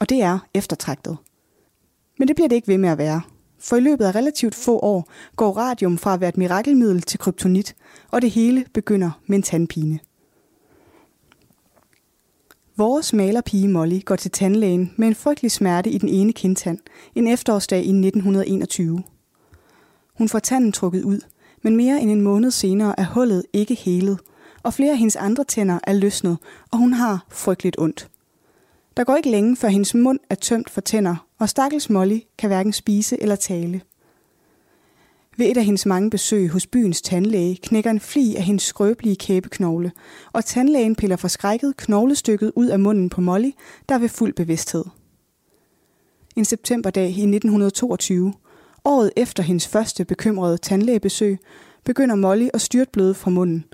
[0.01, 1.17] Og det er eftertragtet.
[2.19, 3.21] Men det bliver det ikke ved med at være,
[3.59, 7.19] for i løbet af relativt få år går radium fra at være et mirakelmiddel til
[7.19, 7.77] kryptonit,
[8.11, 9.99] og det hele begynder med en tandpine.
[12.77, 16.79] Vores malerpige Molly går til tandlægen med en frygtelig smerte i den ene kindtand
[17.15, 19.03] en efterårsdag i 1921.
[20.21, 21.21] Hun får tanden trukket ud,
[21.63, 24.19] men mere end en måned senere er hullet ikke helet,
[24.63, 26.39] og flere af hendes andre tænder er løsnet,
[26.71, 28.09] og hun har frygteligt ondt.
[28.97, 32.49] Der går ikke længe, før hendes mund er tømt for tænder, og stakkels Molly kan
[32.49, 33.81] hverken spise eller tale.
[35.37, 39.17] Ved et af hendes mange besøg hos byens tandlæge knækker en fli af hendes skrøbelige
[39.17, 39.93] kæbeknogle,
[40.33, 43.51] og tandlægen piller forskrækket knoglestykket ud af munden på Molly,
[43.89, 44.85] der er ved fuld bevidsthed.
[46.37, 48.33] En septemberdag i 1922,
[48.85, 51.39] året efter hendes første bekymrede tandlægebesøg,
[51.85, 53.65] begynder Molly at styrtbløde fra munden,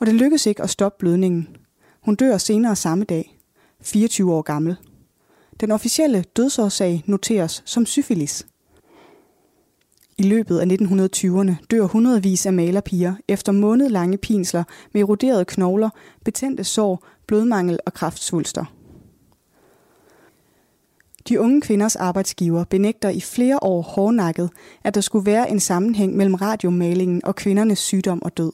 [0.00, 1.56] og det lykkes ikke at stoppe blødningen.
[2.00, 3.38] Hun dør senere samme dag,
[3.80, 4.76] 24 år gammel.
[5.60, 8.46] Den officielle dødsårsag noteres som syfilis.
[10.18, 15.90] I løbet af 1920'erne dør hundredvis af malerpiger efter månedlange pinsler med eroderede knogler,
[16.24, 18.64] betændte sår, blodmangel og kraftsvulster.
[21.28, 24.50] De unge kvinders arbejdsgiver benægter i flere år hårdnakket,
[24.84, 28.52] at der skulle være en sammenhæng mellem radiomalingen og kvindernes sygdom og død.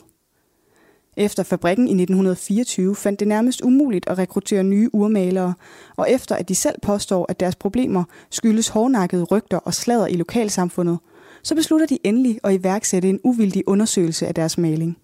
[1.16, 5.54] Efter fabrikken i 1924 fandt det nærmest umuligt at rekruttere nye urmalere,
[5.96, 10.14] og efter at de selv påstår, at deres problemer skyldes hårdnakkede rygter og slader i
[10.14, 10.98] lokalsamfundet,
[11.42, 14.96] så beslutter de endelig at iværksætte en uvildig undersøgelse af deres maling.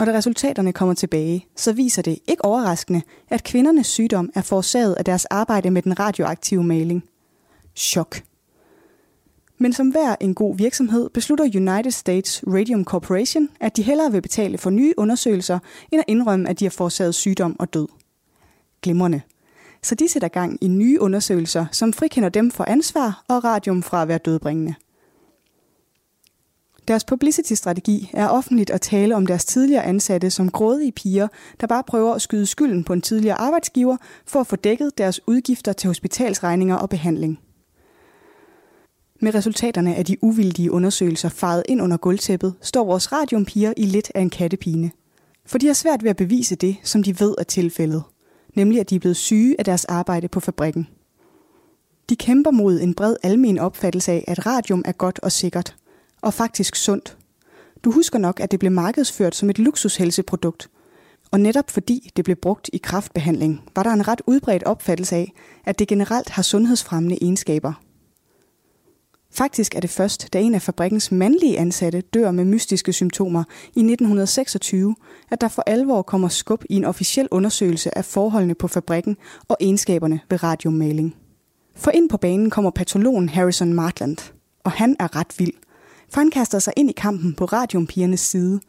[0.00, 4.94] Og da resultaterne kommer tilbage, så viser det ikke overraskende, at kvindernes sygdom er forårsaget
[4.94, 7.04] af deres arbejde med den radioaktive maling.
[7.76, 8.22] Chok.
[9.58, 14.22] Men som hver en god virksomhed beslutter United States Radium Corporation, at de hellere vil
[14.22, 15.58] betale for nye undersøgelser,
[15.92, 17.88] end at indrømme, at de har forårsaget sygdom og død.
[18.82, 19.20] Glimrende.
[19.82, 24.02] Så de sætter gang i nye undersøgelser, som frikender dem for ansvar og radium fra
[24.02, 24.74] at være dødbringende.
[26.90, 31.28] Deres publicity-strategi er offentligt at tale om deres tidligere ansatte som grådige piger,
[31.60, 35.20] der bare prøver at skyde skylden på en tidligere arbejdsgiver for at få dækket deres
[35.28, 37.38] udgifter til hospitalsregninger og behandling.
[39.20, 44.12] Med resultaterne af de uvildige undersøgelser faret ind under gulvtæppet, står vores radiumpiger i lidt
[44.14, 44.90] af en kattepine.
[45.46, 48.02] For de har svært ved at bevise det, som de ved er tilfældet.
[48.54, 50.88] Nemlig at de er blevet syge af deres arbejde på fabrikken.
[52.08, 55.76] De kæmper mod en bred almen opfattelse af, at radium er godt og sikkert.
[56.22, 57.16] Og faktisk sundt.
[57.84, 60.70] Du husker nok, at det blev markedsført som et luksushelseprodukt.
[61.30, 65.32] Og netop fordi det blev brugt i kraftbehandling, var der en ret udbredt opfattelse af,
[65.64, 67.72] at det generelt har sundhedsfremmende egenskaber–
[69.32, 73.80] Faktisk er det først, da en af fabrikkens mandlige ansatte dør med mystiske symptomer i
[73.80, 74.96] 1926,
[75.30, 79.16] at der for alvor kommer skub i en officiel undersøgelse af forholdene på fabrikken
[79.48, 81.16] og egenskaberne ved radiomaling.
[81.76, 84.32] For ind på banen kommer patologen Harrison Martland,
[84.64, 85.52] og han er ret vild,
[86.12, 88.60] for han kaster sig ind i kampen på radiumpigernes side,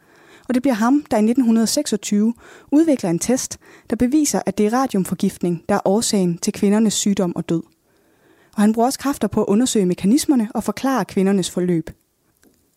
[0.48, 2.34] og det bliver ham, der i 1926
[2.72, 3.58] udvikler en test,
[3.90, 7.62] der beviser, at det er radiumforgiftning, der er årsagen til kvindernes sygdom og død
[8.56, 11.90] og han bruger også kræfter på at undersøge mekanismerne og forklare kvindernes forløb.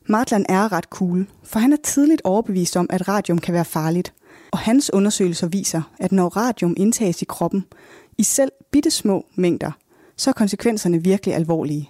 [0.05, 4.13] Martland er ret cool, for han er tidligt overbevist om, at radium kan være farligt,
[4.51, 7.65] og hans undersøgelser viser, at når radium indtages i kroppen,
[8.17, 9.71] i selv bitte små mængder,
[10.17, 11.89] så er konsekvenserne virkelig alvorlige.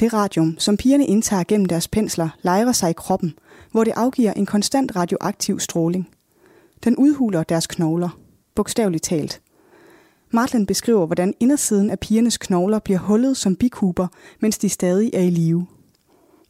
[0.00, 3.34] Det radium, som pigerne indtager gennem deres pensler, lejrer sig i kroppen,
[3.72, 6.08] hvor det afgiver en konstant radioaktiv stråling.
[6.84, 8.18] Den udhuler deres knogler,
[8.54, 9.40] bogstaveligt talt,
[10.30, 14.06] Martland beskriver, hvordan indersiden af pigernes knogler bliver hullet som bikuber,
[14.40, 15.66] mens de stadig er i live.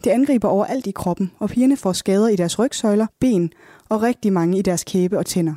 [0.04, 3.52] Det angriber overalt i kroppen, og pigerne får skader i deres rygsøjler, ben
[3.88, 5.54] og rigtig mange i deres kæbe og tænder.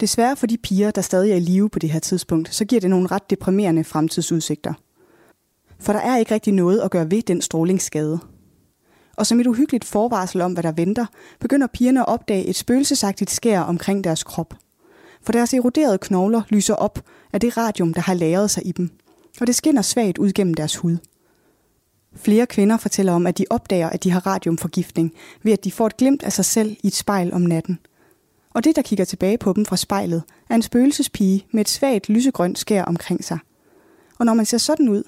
[0.00, 2.80] Desværre for de piger, der stadig er i live på det her tidspunkt, så giver
[2.80, 4.72] det nogle ret deprimerende fremtidsudsigter.
[5.80, 8.18] For der er ikke rigtig noget at gøre ved den strålingsskade.
[9.16, 11.06] Og som et uhyggeligt forvarsel om, hvad der venter,
[11.40, 14.54] begynder pigerne at opdage et spøgelsesagtigt skær omkring deres krop–
[15.22, 18.90] for deres eroderede knogler lyser op af det radium, der har lagret sig i dem,
[19.40, 20.96] og det skinner svagt ud gennem deres hud.
[22.16, 25.12] Flere kvinder fortæller om, at de opdager, at de har radiumforgiftning,
[25.42, 27.78] ved at de får et glimt af sig selv i et spejl om natten.
[28.50, 32.08] Og det, der kigger tilbage på dem fra spejlet, er en spøgelsespige med et svagt
[32.08, 33.38] lysegrønt skær omkring sig.
[34.18, 35.02] Og når man ser sådan ud,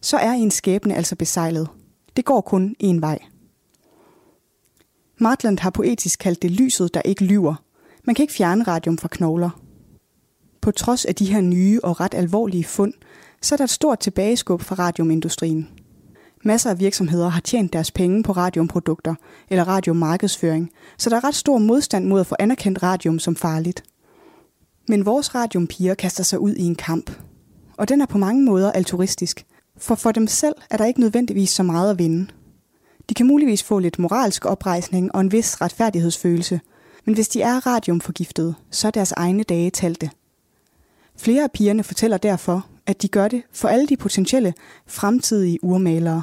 [0.00, 1.68] så er en skæbne altså besejlet.
[2.16, 3.18] Det går kun en vej.
[5.18, 7.54] Martland har poetisk kaldt det lyset, der ikke lyver,
[8.06, 9.50] man kan ikke fjerne radium fra knogler.
[10.60, 12.92] På trods af de her nye og ret alvorlige fund,
[13.42, 15.68] så er der et stort tilbageskub fra radiumindustrien.
[16.44, 19.14] Masser af virksomheder har tjent deres penge på radiumprodukter
[19.50, 23.82] eller radiomarkedsføring, så der er ret stor modstand mod at få anerkendt radium som farligt.
[24.88, 27.10] Men vores radiumpiger kaster sig ud i en kamp.
[27.76, 29.46] Og den er på mange måder altruistisk,
[29.78, 32.26] for for dem selv er der ikke nødvendigvis så meget at vinde.
[33.08, 36.60] De kan muligvis få lidt moralsk oprejsning og en vis retfærdighedsfølelse–
[37.06, 40.10] men hvis de er radiumforgiftede, så er deres egne dage talte.
[41.16, 44.54] Flere af pigerne fortæller derfor, at de gør det for alle de potentielle
[44.86, 46.22] fremtidige urmalere.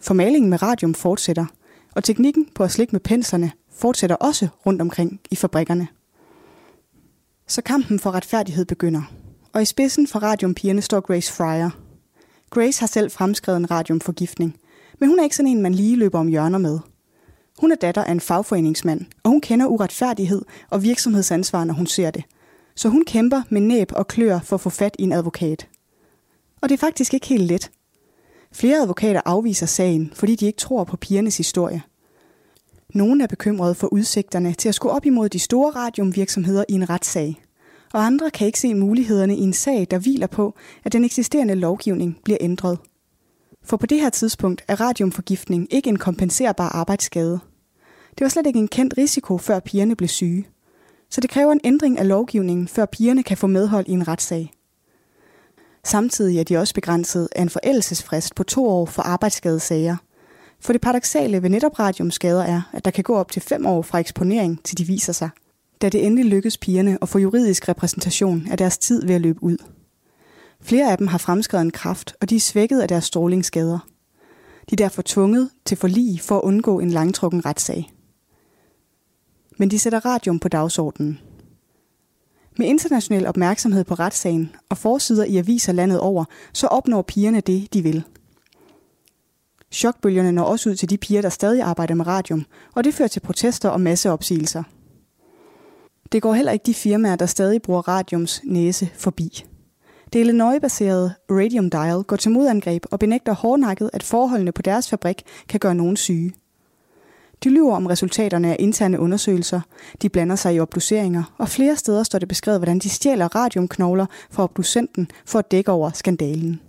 [0.00, 1.46] For malingen med radium fortsætter,
[1.94, 5.88] og teknikken på at slikke med penslerne fortsætter også rundt omkring i fabrikkerne.
[7.46, 9.02] Så kampen for retfærdighed begynder,
[9.52, 11.70] og i spidsen for radiumpigerne står Grace Fryer.
[12.54, 14.56] Grace har selv fremskrevet en radiumforgiftning,
[15.00, 16.78] men hun er ikke sådan en, man lige løber om hjørner med–
[17.58, 22.10] hun er datter af en fagforeningsmand, og hun kender uretfærdighed og virksomhedsansvar, når hun ser
[22.10, 22.24] det.
[22.74, 25.68] Så hun kæmper med næb og klør for at få fat i en advokat.
[26.62, 27.70] Og det er faktisk ikke helt let.
[28.52, 31.82] Flere advokater afviser sagen, fordi de ikke tror på pigernes historie.
[32.94, 36.90] Nogle er bekymrede for udsigterne til at skulle op imod de store radiumvirksomheder i en
[36.90, 37.43] retssag.
[37.94, 41.54] Og andre kan ikke se mulighederne i en sag, der hviler på, at den eksisterende
[41.54, 42.78] lovgivning bliver ændret–
[43.64, 47.40] for på det her tidspunkt er radiumforgiftning ikke en kompenserbar arbejdsskade.
[48.18, 50.46] Det var slet ikke en kendt risiko, før pigerne blev syge.
[51.10, 54.52] Så det kræver en ændring af lovgivningen, før pigerne kan få medhold i en retssag.
[55.84, 59.96] Samtidig er de også begrænset af en forældelsesfrist på to år for arbejdsskadesager.
[60.60, 63.82] For det paradoxale ved netop radiumskader er, at der kan gå op til fem år
[63.82, 65.30] fra eksponering, til de viser sig.
[65.82, 69.42] Da det endelig lykkes pigerne at få juridisk repræsentation, er deres tid ved at løbe
[69.42, 69.56] ud.
[70.60, 73.78] Flere af dem har fremskrevet en kraft, og de er svækket af deres strålingsskader.
[74.70, 77.92] De er derfor tvunget til forlig for at undgå en langtrukken retssag.
[79.58, 81.18] Men de sætter radium på dagsordenen.
[82.58, 87.74] Med international opmærksomhed på retssagen og forsider i aviser landet over, så opnår pigerne det,
[87.74, 88.04] de vil.
[89.72, 93.08] Chokbølgerne når også ud til de piger, der stadig arbejder med radium, og det fører
[93.08, 94.62] til protester og masseopsigelser.
[96.14, 99.44] Det går heller ikke de firmaer, der stadig bruger radiums næse forbi.
[100.12, 105.22] Det Illinois-baserede Radium Dial går til modangreb og benægter hårdnakket, at forholdene på deres fabrik
[105.48, 106.32] kan gøre nogen syge.
[107.44, 109.60] De lyver om resultaterne af interne undersøgelser,
[110.02, 114.06] de blander sig i obduceringer, og flere steder står det beskrevet, hvordan de stjæler radiumknogler
[114.30, 116.60] fra obducenten for at dække over skandalen.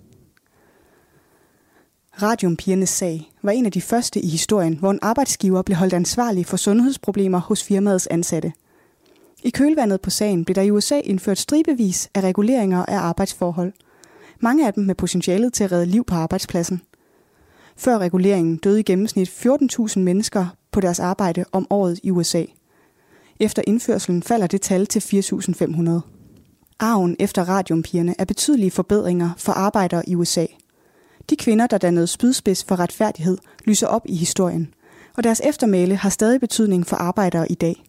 [2.21, 6.45] Radiumpigernes sag var en af de første i historien, hvor en arbejdsgiver blev holdt ansvarlig
[6.45, 8.53] for sundhedsproblemer hos firmaets ansatte.
[9.45, 13.73] I kølvandet på sagen blev der i USA indført stribevis af reguleringer af arbejdsforhold.
[14.39, 16.81] Mange af dem med potentialet til at redde liv på arbejdspladsen.
[17.77, 22.43] Før reguleringen døde i gennemsnit 14.000 mennesker på deres arbejde om året i USA.
[23.39, 25.89] Efter indførselen falder det tal til 4.500.
[26.79, 30.45] Arven efter radiumpigerne er betydelige forbedringer for arbejdere i USA–
[31.29, 34.73] de kvinder, der dannede spydspids for retfærdighed, lyser op i historien,
[35.17, 37.83] og deres eftermæle har stadig betydning for arbejdere i dag.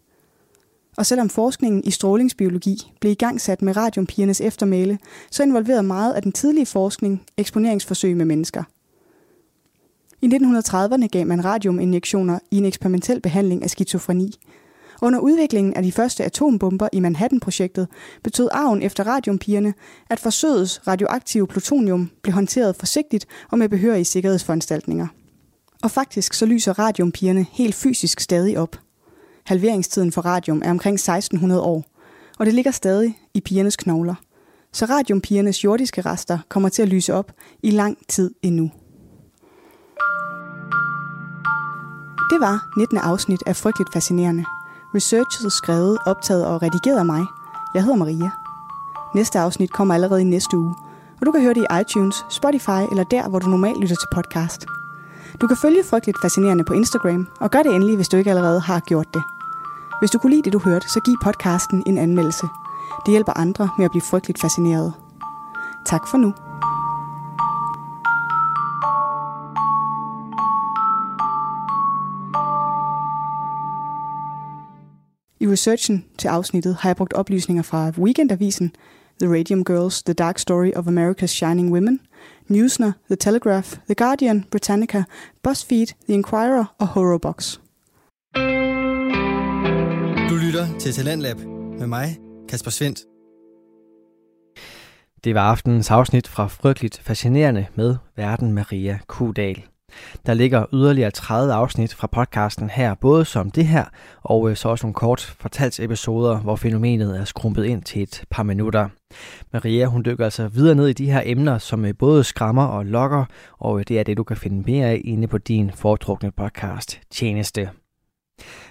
[0.97, 4.99] Og selvom forskningen i strålingsbiologi blev i gang sat med radiumpigernes eftermæle,
[5.31, 8.63] så involverede meget af den tidlige forskning eksponeringsforsøg med mennesker.
[10.23, 14.35] I 1930'erne gav man radiuminjektioner i en eksperimentel behandling af skizofreni,
[15.03, 17.89] under udviklingen af de første atombomber i Manhattan-projektet
[18.25, 19.75] betød arven efter radiumpigerne,
[20.11, 25.07] at forsøgets radioaktive plutonium blev håndteret forsigtigt og med behørige sikkerhedsforanstaltninger.
[25.83, 28.86] Og faktisk så lyser radiumpigerne helt fysisk stadig op.
[29.47, 31.85] Halveringstiden for radium er omkring 1600 år,
[32.39, 34.15] og det ligger stadig i pigernes knogler.
[34.73, 37.33] Så radiumpigernes jordiske rester kommer til at lyse op
[37.63, 38.71] i lang tid endnu.
[42.31, 42.99] Det var 19.
[42.99, 44.45] afsnit af Frygteligt Fascinerende.
[44.95, 47.25] Researchet, skrevet, optaget og redigeret af mig.
[47.75, 48.31] Jeg hedder Maria.
[49.15, 50.75] Næste afsnit kommer allerede i næste uge,
[51.21, 54.09] og du kan høre det i iTunes, Spotify eller der, hvor du normalt lytter til
[54.15, 54.67] podcast.
[55.41, 58.61] Du kan følge Frygteligt Fascinerende på Instagram, og gør det endelig, hvis du ikke allerede
[58.61, 59.23] har gjort det.
[59.99, 62.47] Hvis du kunne lide det, du hørte, så giv podcasten en anmeldelse.
[63.07, 64.93] Det hjælper andre med at blive frygteligt fascineret.
[65.87, 66.35] Tak for nu.
[75.41, 78.73] I researchen til afsnittet har jeg brugt oplysninger fra Weekendavisen,
[79.21, 82.01] The Radium Girls, The Dark Story of America's Shining Women,
[82.49, 85.03] Newsner, The Telegraph, The Guardian, Britannica,
[85.43, 87.59] BuzzFeed, The Inquirer og Horrorbox.
[90.31, 91.37] Du lytter til Talentlab
[91.79, 92.19] med mig,
[92.49, 92.99] Kasper Svendt.
[95.25, 99.65] Det var aftenens afsnit fra Frygteligt Fascinerende med Verden Maria Kudal.
[100.27, 103.85] Der ligger yderligere 30 afsnit fra podcasten her, både som det her,
[104.23, 108.43] og øh, så også nogle kort fortalsepisoder, hvor fænomenet er skrumpet ind til et par
[108.43, 108.89] minutter.
[109.53, 112.87] Maria hun dykker altså videre ned i de her emner, som øh, både skræmmer og
[112.87, 113.25] lokker,
[113.59, 117.01] og øh, det er det, du kan finde mere af inde på din foretrukne podcast
[117.11, 117.71] tjeneste.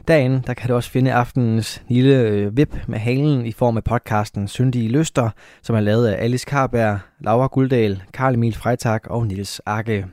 [0.08, 3.84] Derinde der kan du også finde aftenens lille øh, vip med halen i form af
[3.84, 5.30] podcasten Syndige Lyster,
[5.62, 10.06] som er lavet af Alice Karberg, Laura Guldal, Karl Emil Freitag og Nils Arke.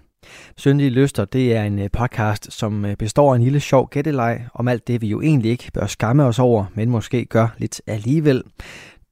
[0.56, 4.46] Syndige Lyster, det er en øh, podcast, som øh, består af en lille sjov gætteleg
[4.54, 7.80] om alt det, vi jo egentlig ikke bør skamme os over, men måske gør lidt
[7.86, 8.42] alligevel.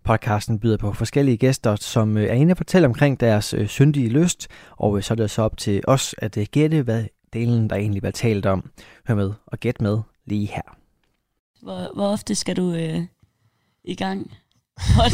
[0.05, 4.49] Podcasten byder på forskellige gæster, som øh, er inde og fortælle omkring deres syndige lyst,
[4.70, 8.12] og så er det så op til os at gætte, hvad delen der egentlig bliver
[8.12, 8.70] talt om.
[9.09, 9.99] Hør med og gæt med
[10.31, 10.76] lige her.
[11.62, 13.03] Hvor, hvor ofte skal du øh,
[13.85, 14.20] i gang?
[14.95, 15.09] Hvor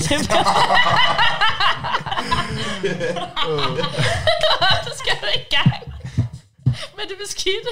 [4.94, 5.82] skal du i gang
[6.96, 7.70] med det beskidte?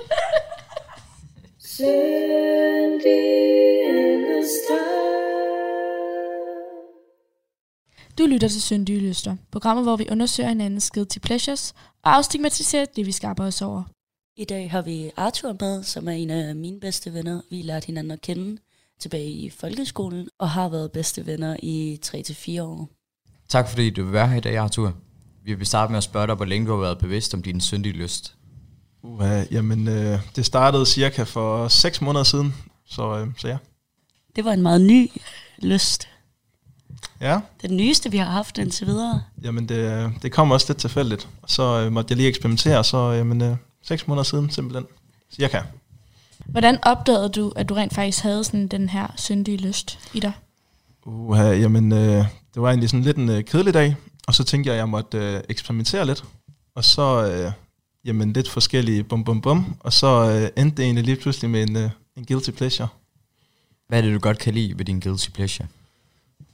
[8.18, 13.07] Du lytter til Syndige Lyster, programmet, hvor vi undersøger hinandens til pleasures og afstigmatiserer det,
[13.07, 13.93] vi skaber os over.
[14.37, 17.41] I dag har vi Arthur med, som er en af mine bedste venner.
[17.51, 18.59] Vi lærte hinanden at kende
[19.01, 22.89] tilbage i folkeskolen og har været bedste venner i 3-4 år.
[23.49, 24.93] Tak fordi du vil være her i dag, Arthur.
[25.45, 27.61] Vi vil starte med at spørge dig, hvor længe du har været bevidst om din
[27.61, 28.35] syndige lyst.
[29.03, 32.55] Uh, jamen, øh, det startede cirka for 6 måneder siden,
[32.87, 33.57] så, øh, så ja.
[34.37, 35.11] Det var en meget ny
[35.59, 36.09] lyst.
[37.20, 37.41] Ja.
[37.62, 39.22] Den nyeste, vi har haft indtil videre.
[39.43, 41.28] Jamen, det, det kom også lidt tilfældigt.
[41.47, 44.87] Så øh, måtte jeg lige eksperimentere, så jamen, øh, 6 måneder siden simpelthen.
[45.32, 45.61] Cirka.
[46.47, 50.32] Hvordan opdagede du, at du rent faktisk havde sådan den her syndige lyst i dig?
[51.07, 52.24] Uh, jamen, øh,
[52.55, 54.89] det var egentlig sådan lidt en øh, kedelig dag, og så tænkte jeg, at jeg
[54.89, 56.24] måtte øh, eksperimentere lidt.
[56.74, 57.53] Og så, øh,
[58.05, 61.62] jamen, lidt forskellige bum bum bum, og så øh, endte det egentlig lige pludselig med
[61.62, 62.89] en, øh, en guilty pleasure.
[63.89, 65.68] Hvad er det, du godt kan lide ved din guilty pleasure?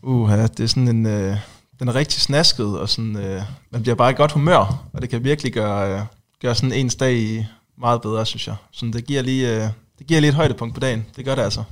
[0.03, 1.37] Uh, det er sådan en, øh,
[1.79, 5.11] den er rigtig snasket, og sådan, øh, man bliver bare i godt humør, og det
[5.11, 6.07] kan virkelig gøre, øh,
[6.41, 7.45] gøre sådan ens dag i
[7.79, 8.57] meget bedre, synes jeg.
[8.71, 11.07] Så det giver lige, øh, det giver lige et højdepunkt på dagen.
[11.17, 11.65] Det gør det altså.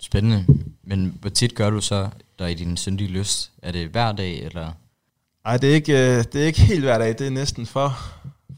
[0.00, 0.46] Spændende.
[0.82, 3.52] Men hvor tit gør du så der i din syndige lyst?
[3.62, 4.72] Er det hver dag, eller?
[5.44, 7.08] Nej, det er ikke, øh, det er ikke helt hver dag.
[7.08, 7.98] Det er næsten for,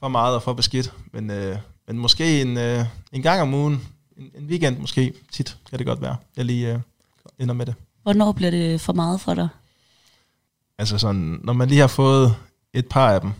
[0.00, 0.92] for meget og for beskidt.
[1.12, 5.56] Men, øh, men måske en, øh, en gang om ugen, en, en weekend måske, tit
[5.70, 6.16] kan det godt være.
[6.36, 6.80] Jeg lige øh,
[7.38, 7.74] ender med det.
[8.02, 9.48] Hvornår bliver det for meget for dig?
[10.78, 12.36] Altså sådan, når man lige har fået
[12.74, 13.32] et par af dem,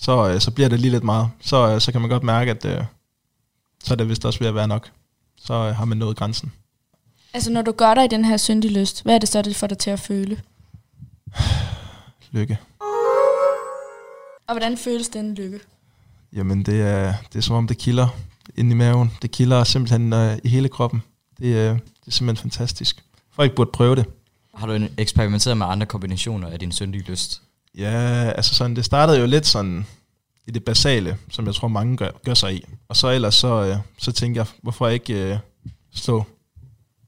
[0.00, 1.28] så, øh, så bliver det lige lidt meget.
[1.40, 2.84] Så, øh, så kan man godt mærke, at øh,
[3.84, 4.90] så er det vist også ved at være nok.
[5.36, 6.52] Så øh, har man nået grænsen.
[7.34, 9.56] Altså, når du gør dig i den her syndige lyst, hvad er det så, det
[9.56, 10.40] får dig til at føle?
[12.30, 12.58] Lykke.
[14.46, 15.60] Og hvordan føles den lykke?
[16.32, 18.08] Jamen, det er, det er som om, det kilder
[18.56, 19.12] ind i maven.
[19.22, 21.02] Det kilder simpelthen øh, i hele kroppen.
[21.38, 23.04] Det, øh, det er simpelthen fantastisk.
[23.32, 24.04] Folk burde prøve det.
[24.54, 27.42] Har du eksperimenteret med andre kombinationer af din syndige lyst?
[27.74, 29.86] Ja, altså sådan, det startede jo lidt sådan
[30.46, 32.64] i det basale, som jeg tror mange gør, gør sig i.
[32.88, 35.38] Og så ellers så, øh, så tænker jeg, hvorfor ikke øh,
[35.94, 36.24] slå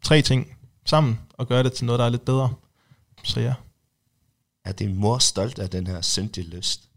[0.03, 0.57] tre ting
[0.87, 2.55] sammen og gøre det til noget, der er lidt bedre.
[3.25, 3.55] Så ja.
[4.65, 6.81] Er din mor stolt af den her syndige lyst?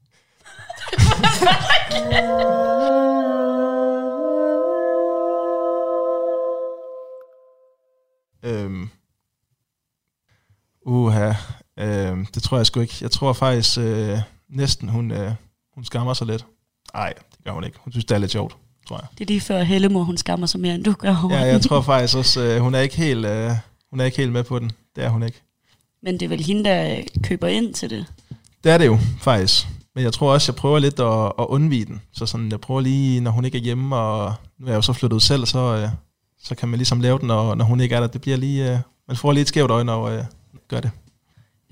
[8.46, 8.90] Øhm.
[10.86, 11.34] Uha.
[11.80, 12.96] Øhm, det tror jeg sgu ikke.
[13.02, 14.18] Jeg tror faktisk øh,
[14.50, 15.32] næsten, hun, øh,
[15.76, 16.46] hun skammer sig lidt.
[16.94, 17.78] Nej, det gør hun ikke.
[17.84, 18.56] Hun synes, det er lidt sjovt,
[18.88, 19.08] tror jeg.
[19.18, 21.28] Det er lige før Hellemor, hun skammer sig mere, end du gør.
[21.30, 23.52] Ja, jeg tror faktisk også, øh, hun, er ikke helt, øh,
[23.90, 24.72] hun er ikke helt med på den.
[24.96, 25.42] Det er hun ikke.
[26.04, 28.06] Men det er vel hende, der køber ind til det.
[28.64, 29.68] Det er det jo, faktisk.
[29.96, 32.02] Men jeg tror også, jeg prøver lidt at, at undvige den.
[32.14, 34.82] Så sådan, jeg prøver lige, når hun ikke er hjemme, og nu er jeg jo
[34.82, 35.90] så flyttet ud selv, så, øh,
[36.44, 38.08] så kan man ligesom lave den, når, når hun ikke er der.
[38.08, 40.24] Det bliver lige, øh, man får lige et skævt øje, når øh,
[40.68, 40.92] gør det.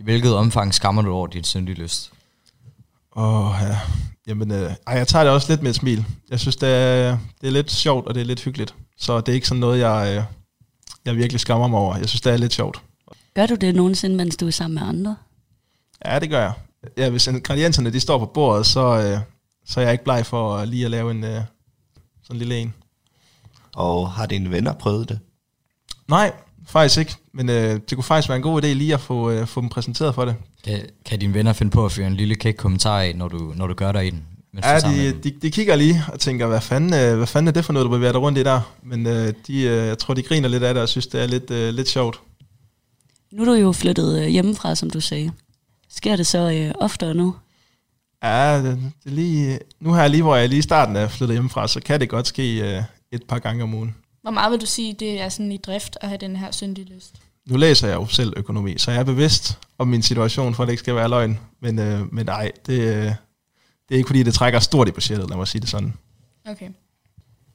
[0.02, 2.12] I hvilket omfang skammer du over din syndige lyst?
[3.16, 3.78] Åh, oh, ja.
[4.28, 6.06] Jamen, øh, ej, jeg tager det også lidt med et smil.
[6.30, 8.76] Jeg synes, det er, det er lidt sjovt, og det er lidt hyggeligt.
[8.97, 10.24] Så det er ikke sådan noget, jeg, øh,
[11.06, 11.97] jeg virkelig skammer mig over.
[11.97, 12.82] Jeg synes, det er lidt sjovt.
[13.36, 15.16] Gør du det nogensinde, mens du er sammen med andre?
[16.06, 16.54] Ja, det gør jeg.
[16.97, 19.20] Ja, hvis ingredienserne de står på bordet, så, øh,
[19.66, 21.41] så er jeg ikke bleg for lige at lave en øh,
[22.24, 22.74] sådan en lille en.
[23.76, 25.20] Og har dine venner prøvet det?
[26.08, 26.34] Nej,
[26.68, 27.16] faktisk ikke.
[27.34, 29.70] Men øh, det kunne faktisk være en god idé lige at få, øh, få dem
[29.70, 30.36] præsenteret for det.
[30.64, 33.53] Kan, kan dine venner finde på at fyre en lille kæk kommentar af, når du,
[33.55, 34.24] når du gør dig i den?
[34.64, 37.66] Ja, de, de, de kigger lige og tænker, hvad fanden, øh, hvad fanden er det
[37.66, 38.74] for noget, du bevæger dig rundt i der?
[38.84, 41.28] Men øh, de, øh, jeg tror, de griner lidt af det og synes, det er
[41.28, 42.20] lidt, øh, lidt sjovt.
[43.32, 45.32] Nu er du jo flyttet øh, hjemmefra, som du sagde.
[45.89, 47.36] Sker det så øh, oftere nu?
[48.24, 48.64] Ja, det,
[49.03, 51.80] det er lige, nu her lige, hvor jeg lige i starten er flyttet hjemmefra, så
[51.80, 53.95] kan det godt ske øh, et par gange om ugen.
[54.22, 56.93] Hvor meget vil du sige, det er sådan i drift at have den her syndige
[56.93, 57.15] lyst?
[57.45, 60.67] Nu læser jeg jo selv økonomi, så jeg er bevidst om min situation, for at
[60.67, 61.39] det ikke skal være løgn.
[61.59, 63.15] Men, øh, men nej, det, øh, det
[63.89, 65.93] er ikke fordi, det trækker stort i budgettet, lad mig sige det sådan.
[66.45, 66.69] Okay.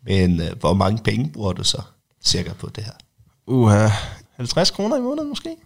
[0.02, 1.82] Men øh, hvor mange penge bruger du så
[2.24, 2.92] cirka på det her?
[3.46, 3.88] Uha,
[4.36, 5.56] 50 kroner i måneden måske?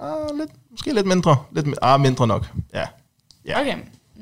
[0.00, 1.36] Ah, lidt, måske lidt mindre.
[1.52, 2.46] Lidt, ah, mindre nok.
[2.74, 2.86] Ja,
[3.48, 3.60] Ja.
[3.60, 3.78] Okay.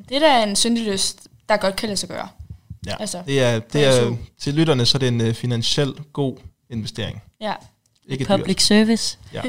[0.08, 2.28] Det der er en syndig lyst, der godt kan lade sig gøre.
[2.86, 2.96] Ja.
[3.00, 4.14] Altså, det er, det er, SU.
[4.38, 6.36] til lytterne, så er det en uh, finansiel god
[6.70, 7.22] investering.
[7.40, 7.54] Ja.
[8.08, 8.62] Ikke Public dyrt.
[8.62, 9.18] service.
[9.32, 9.42] Ja,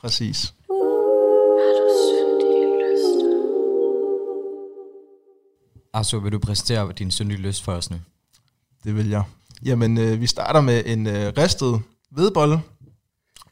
[0.00, 0.54] præcis.
[5.92, 7.96] Arthur, vil du præsentere din syndige lyst for os nu?
[8.84, 9.22] Det vil jeg.
[9.64, 12.60] Jamen, øh, vi starter med en øh, ristet hvedebolle,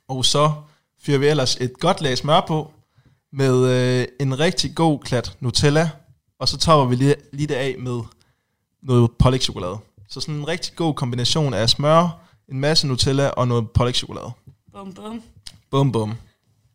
[0.08, 0.52] og så
[1.02, 2.72] fyrer vi ellers et godt lag smør på,
[3.32, 5.90] med øh, en rigtig god klat Nutella,
[6.38, 8.00] og så topper vi lige, lige det af med
[8.82, 9.76] noget pålægtschokolade.
[10.08, 12.18] Så sådan en rigtig god kombination af smør,
[12.48, 14.30] en masse Nutella og noget pålægtschokolade.
[14.72, 15.22] Bum, bum.
[15.70, 16.14] Bum, bum.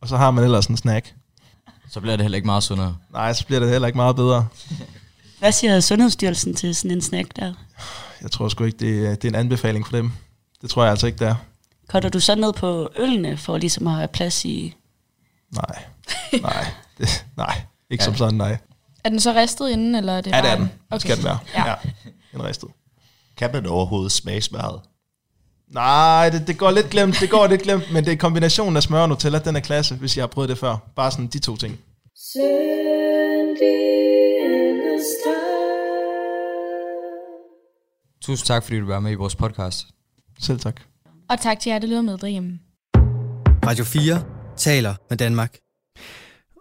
[0.00, 1.14] Og så har man ellers en snack.
[1.90, 2.96] Så bliver det heller ikke meget sundere.
[3.12, 4.46] Nej, så bliver det heller ikke meget bedre.
[5.38, 7.54] Hvad siger Sundhedsstyrelsen til sådan en snack der?
[8.22, 10.12] Jeg tror sgu ikke, det, er- det er en anbefaling for dem.
[10.62, 11.34] Det tror jeg altså ikke, det er.
[11.88, 14.74] Kotter du så ned på ølene, for ligesom at have plads i...
[15.54, 15.84] Nej,
[16.42, 16.66] nej,
[16.98, 17.62] det, nej.
[17.90, 18.58] Ikke som sådan, nej.
[19.04, 20.70] Er den så ristet inden, eller er det Ja, det er en- den.
[20.90, 20.98] Okay.
[21.00, 21.38] Skal den være.
[21.54, 21.66] Ja.
[21.68, 21.74] Ja.
[22.34, 22.68] En ristet.
[23.36, 24.80] Kan man overhovedet smage smøret?
[25.68, 28.82] Nej, det, det går lidt glemt, det går lidt glemt, men det er kombinationen af
[28.82, 30.76] smør og Nutella, den er klasse, hvis jeg har prøvet det før.
[30.96, 31.78] Bare sådan de to ting.
[38.22, 39.86] Tusind tak, fordi du var med i vores podcast.
[40.40, 40.80] Selv tak.
[41.30, 42.58] Og tak til jer, der lytter med derhjemme.
[43.66, 44.22] Radio 4
[44.56, 45.56] taler med Danmark.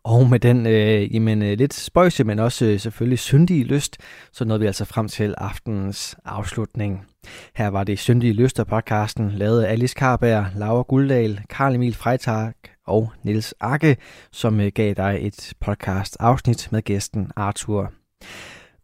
[0.07, 3.97] Og med den øh, jamen, øh, lidt spøjse, men også øh, selvfølgelig syndige lyst,
[4.31, 7.05] så nåede vi altså frem til aftenens afslutning.
[7.55, 12.53] Her var det Syndige Lyster podcasten, lavet af Alice Karberg, Laura Guldal, Karl Emil Freitag
[12.85, 13.97] og Niels Akke,
[14.31, 17.91] som øh, gav dig et podcast afsnit med gæsten Arthur.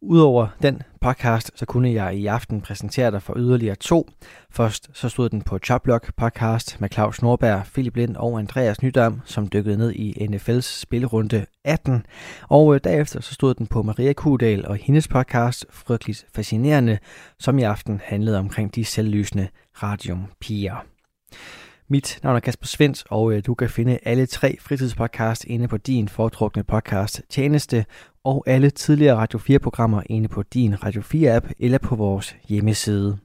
[0.05, 4.09] Udover den podcast, så kunne jeg i aften præsentere dig for yderligere to.
[4.51, 9.21] Først så stod den på Choplock podcast med Claus Norberg, Philip Lind og Andreas Nydam,
[9.25, 12.05] som dykkede ned i NFL's spillerunde 18.
[12.49, 16.97] Og øh, derefter så stod den på Maria Kudal og hendes podcast Frygteligt Fascinerende,
[17.39, 19.47] som i aften handlede omkring de selvlysende
[19.83, 20.75] radiumpiger.
[21.87, 25.77] Mit navn er Kasper Svens, og øh, du kan finde alle tre fritidspodcast inde på
[25.77, 27.85] din foretrukne podcast tjeneste,
[28.25, 33.17] og alle tidligere Radio 4-programmer inde på din Radio 4-app eller på vores hjemmeside.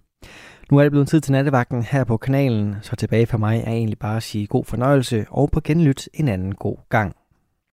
[0.70, 3.72] Nu er det blevet tid til nattevagten her på kanalen, så tilbage for mig er
[3.72, 7.16] egentlig bare at sige god fornøjelse og på genlyt en anden god gang.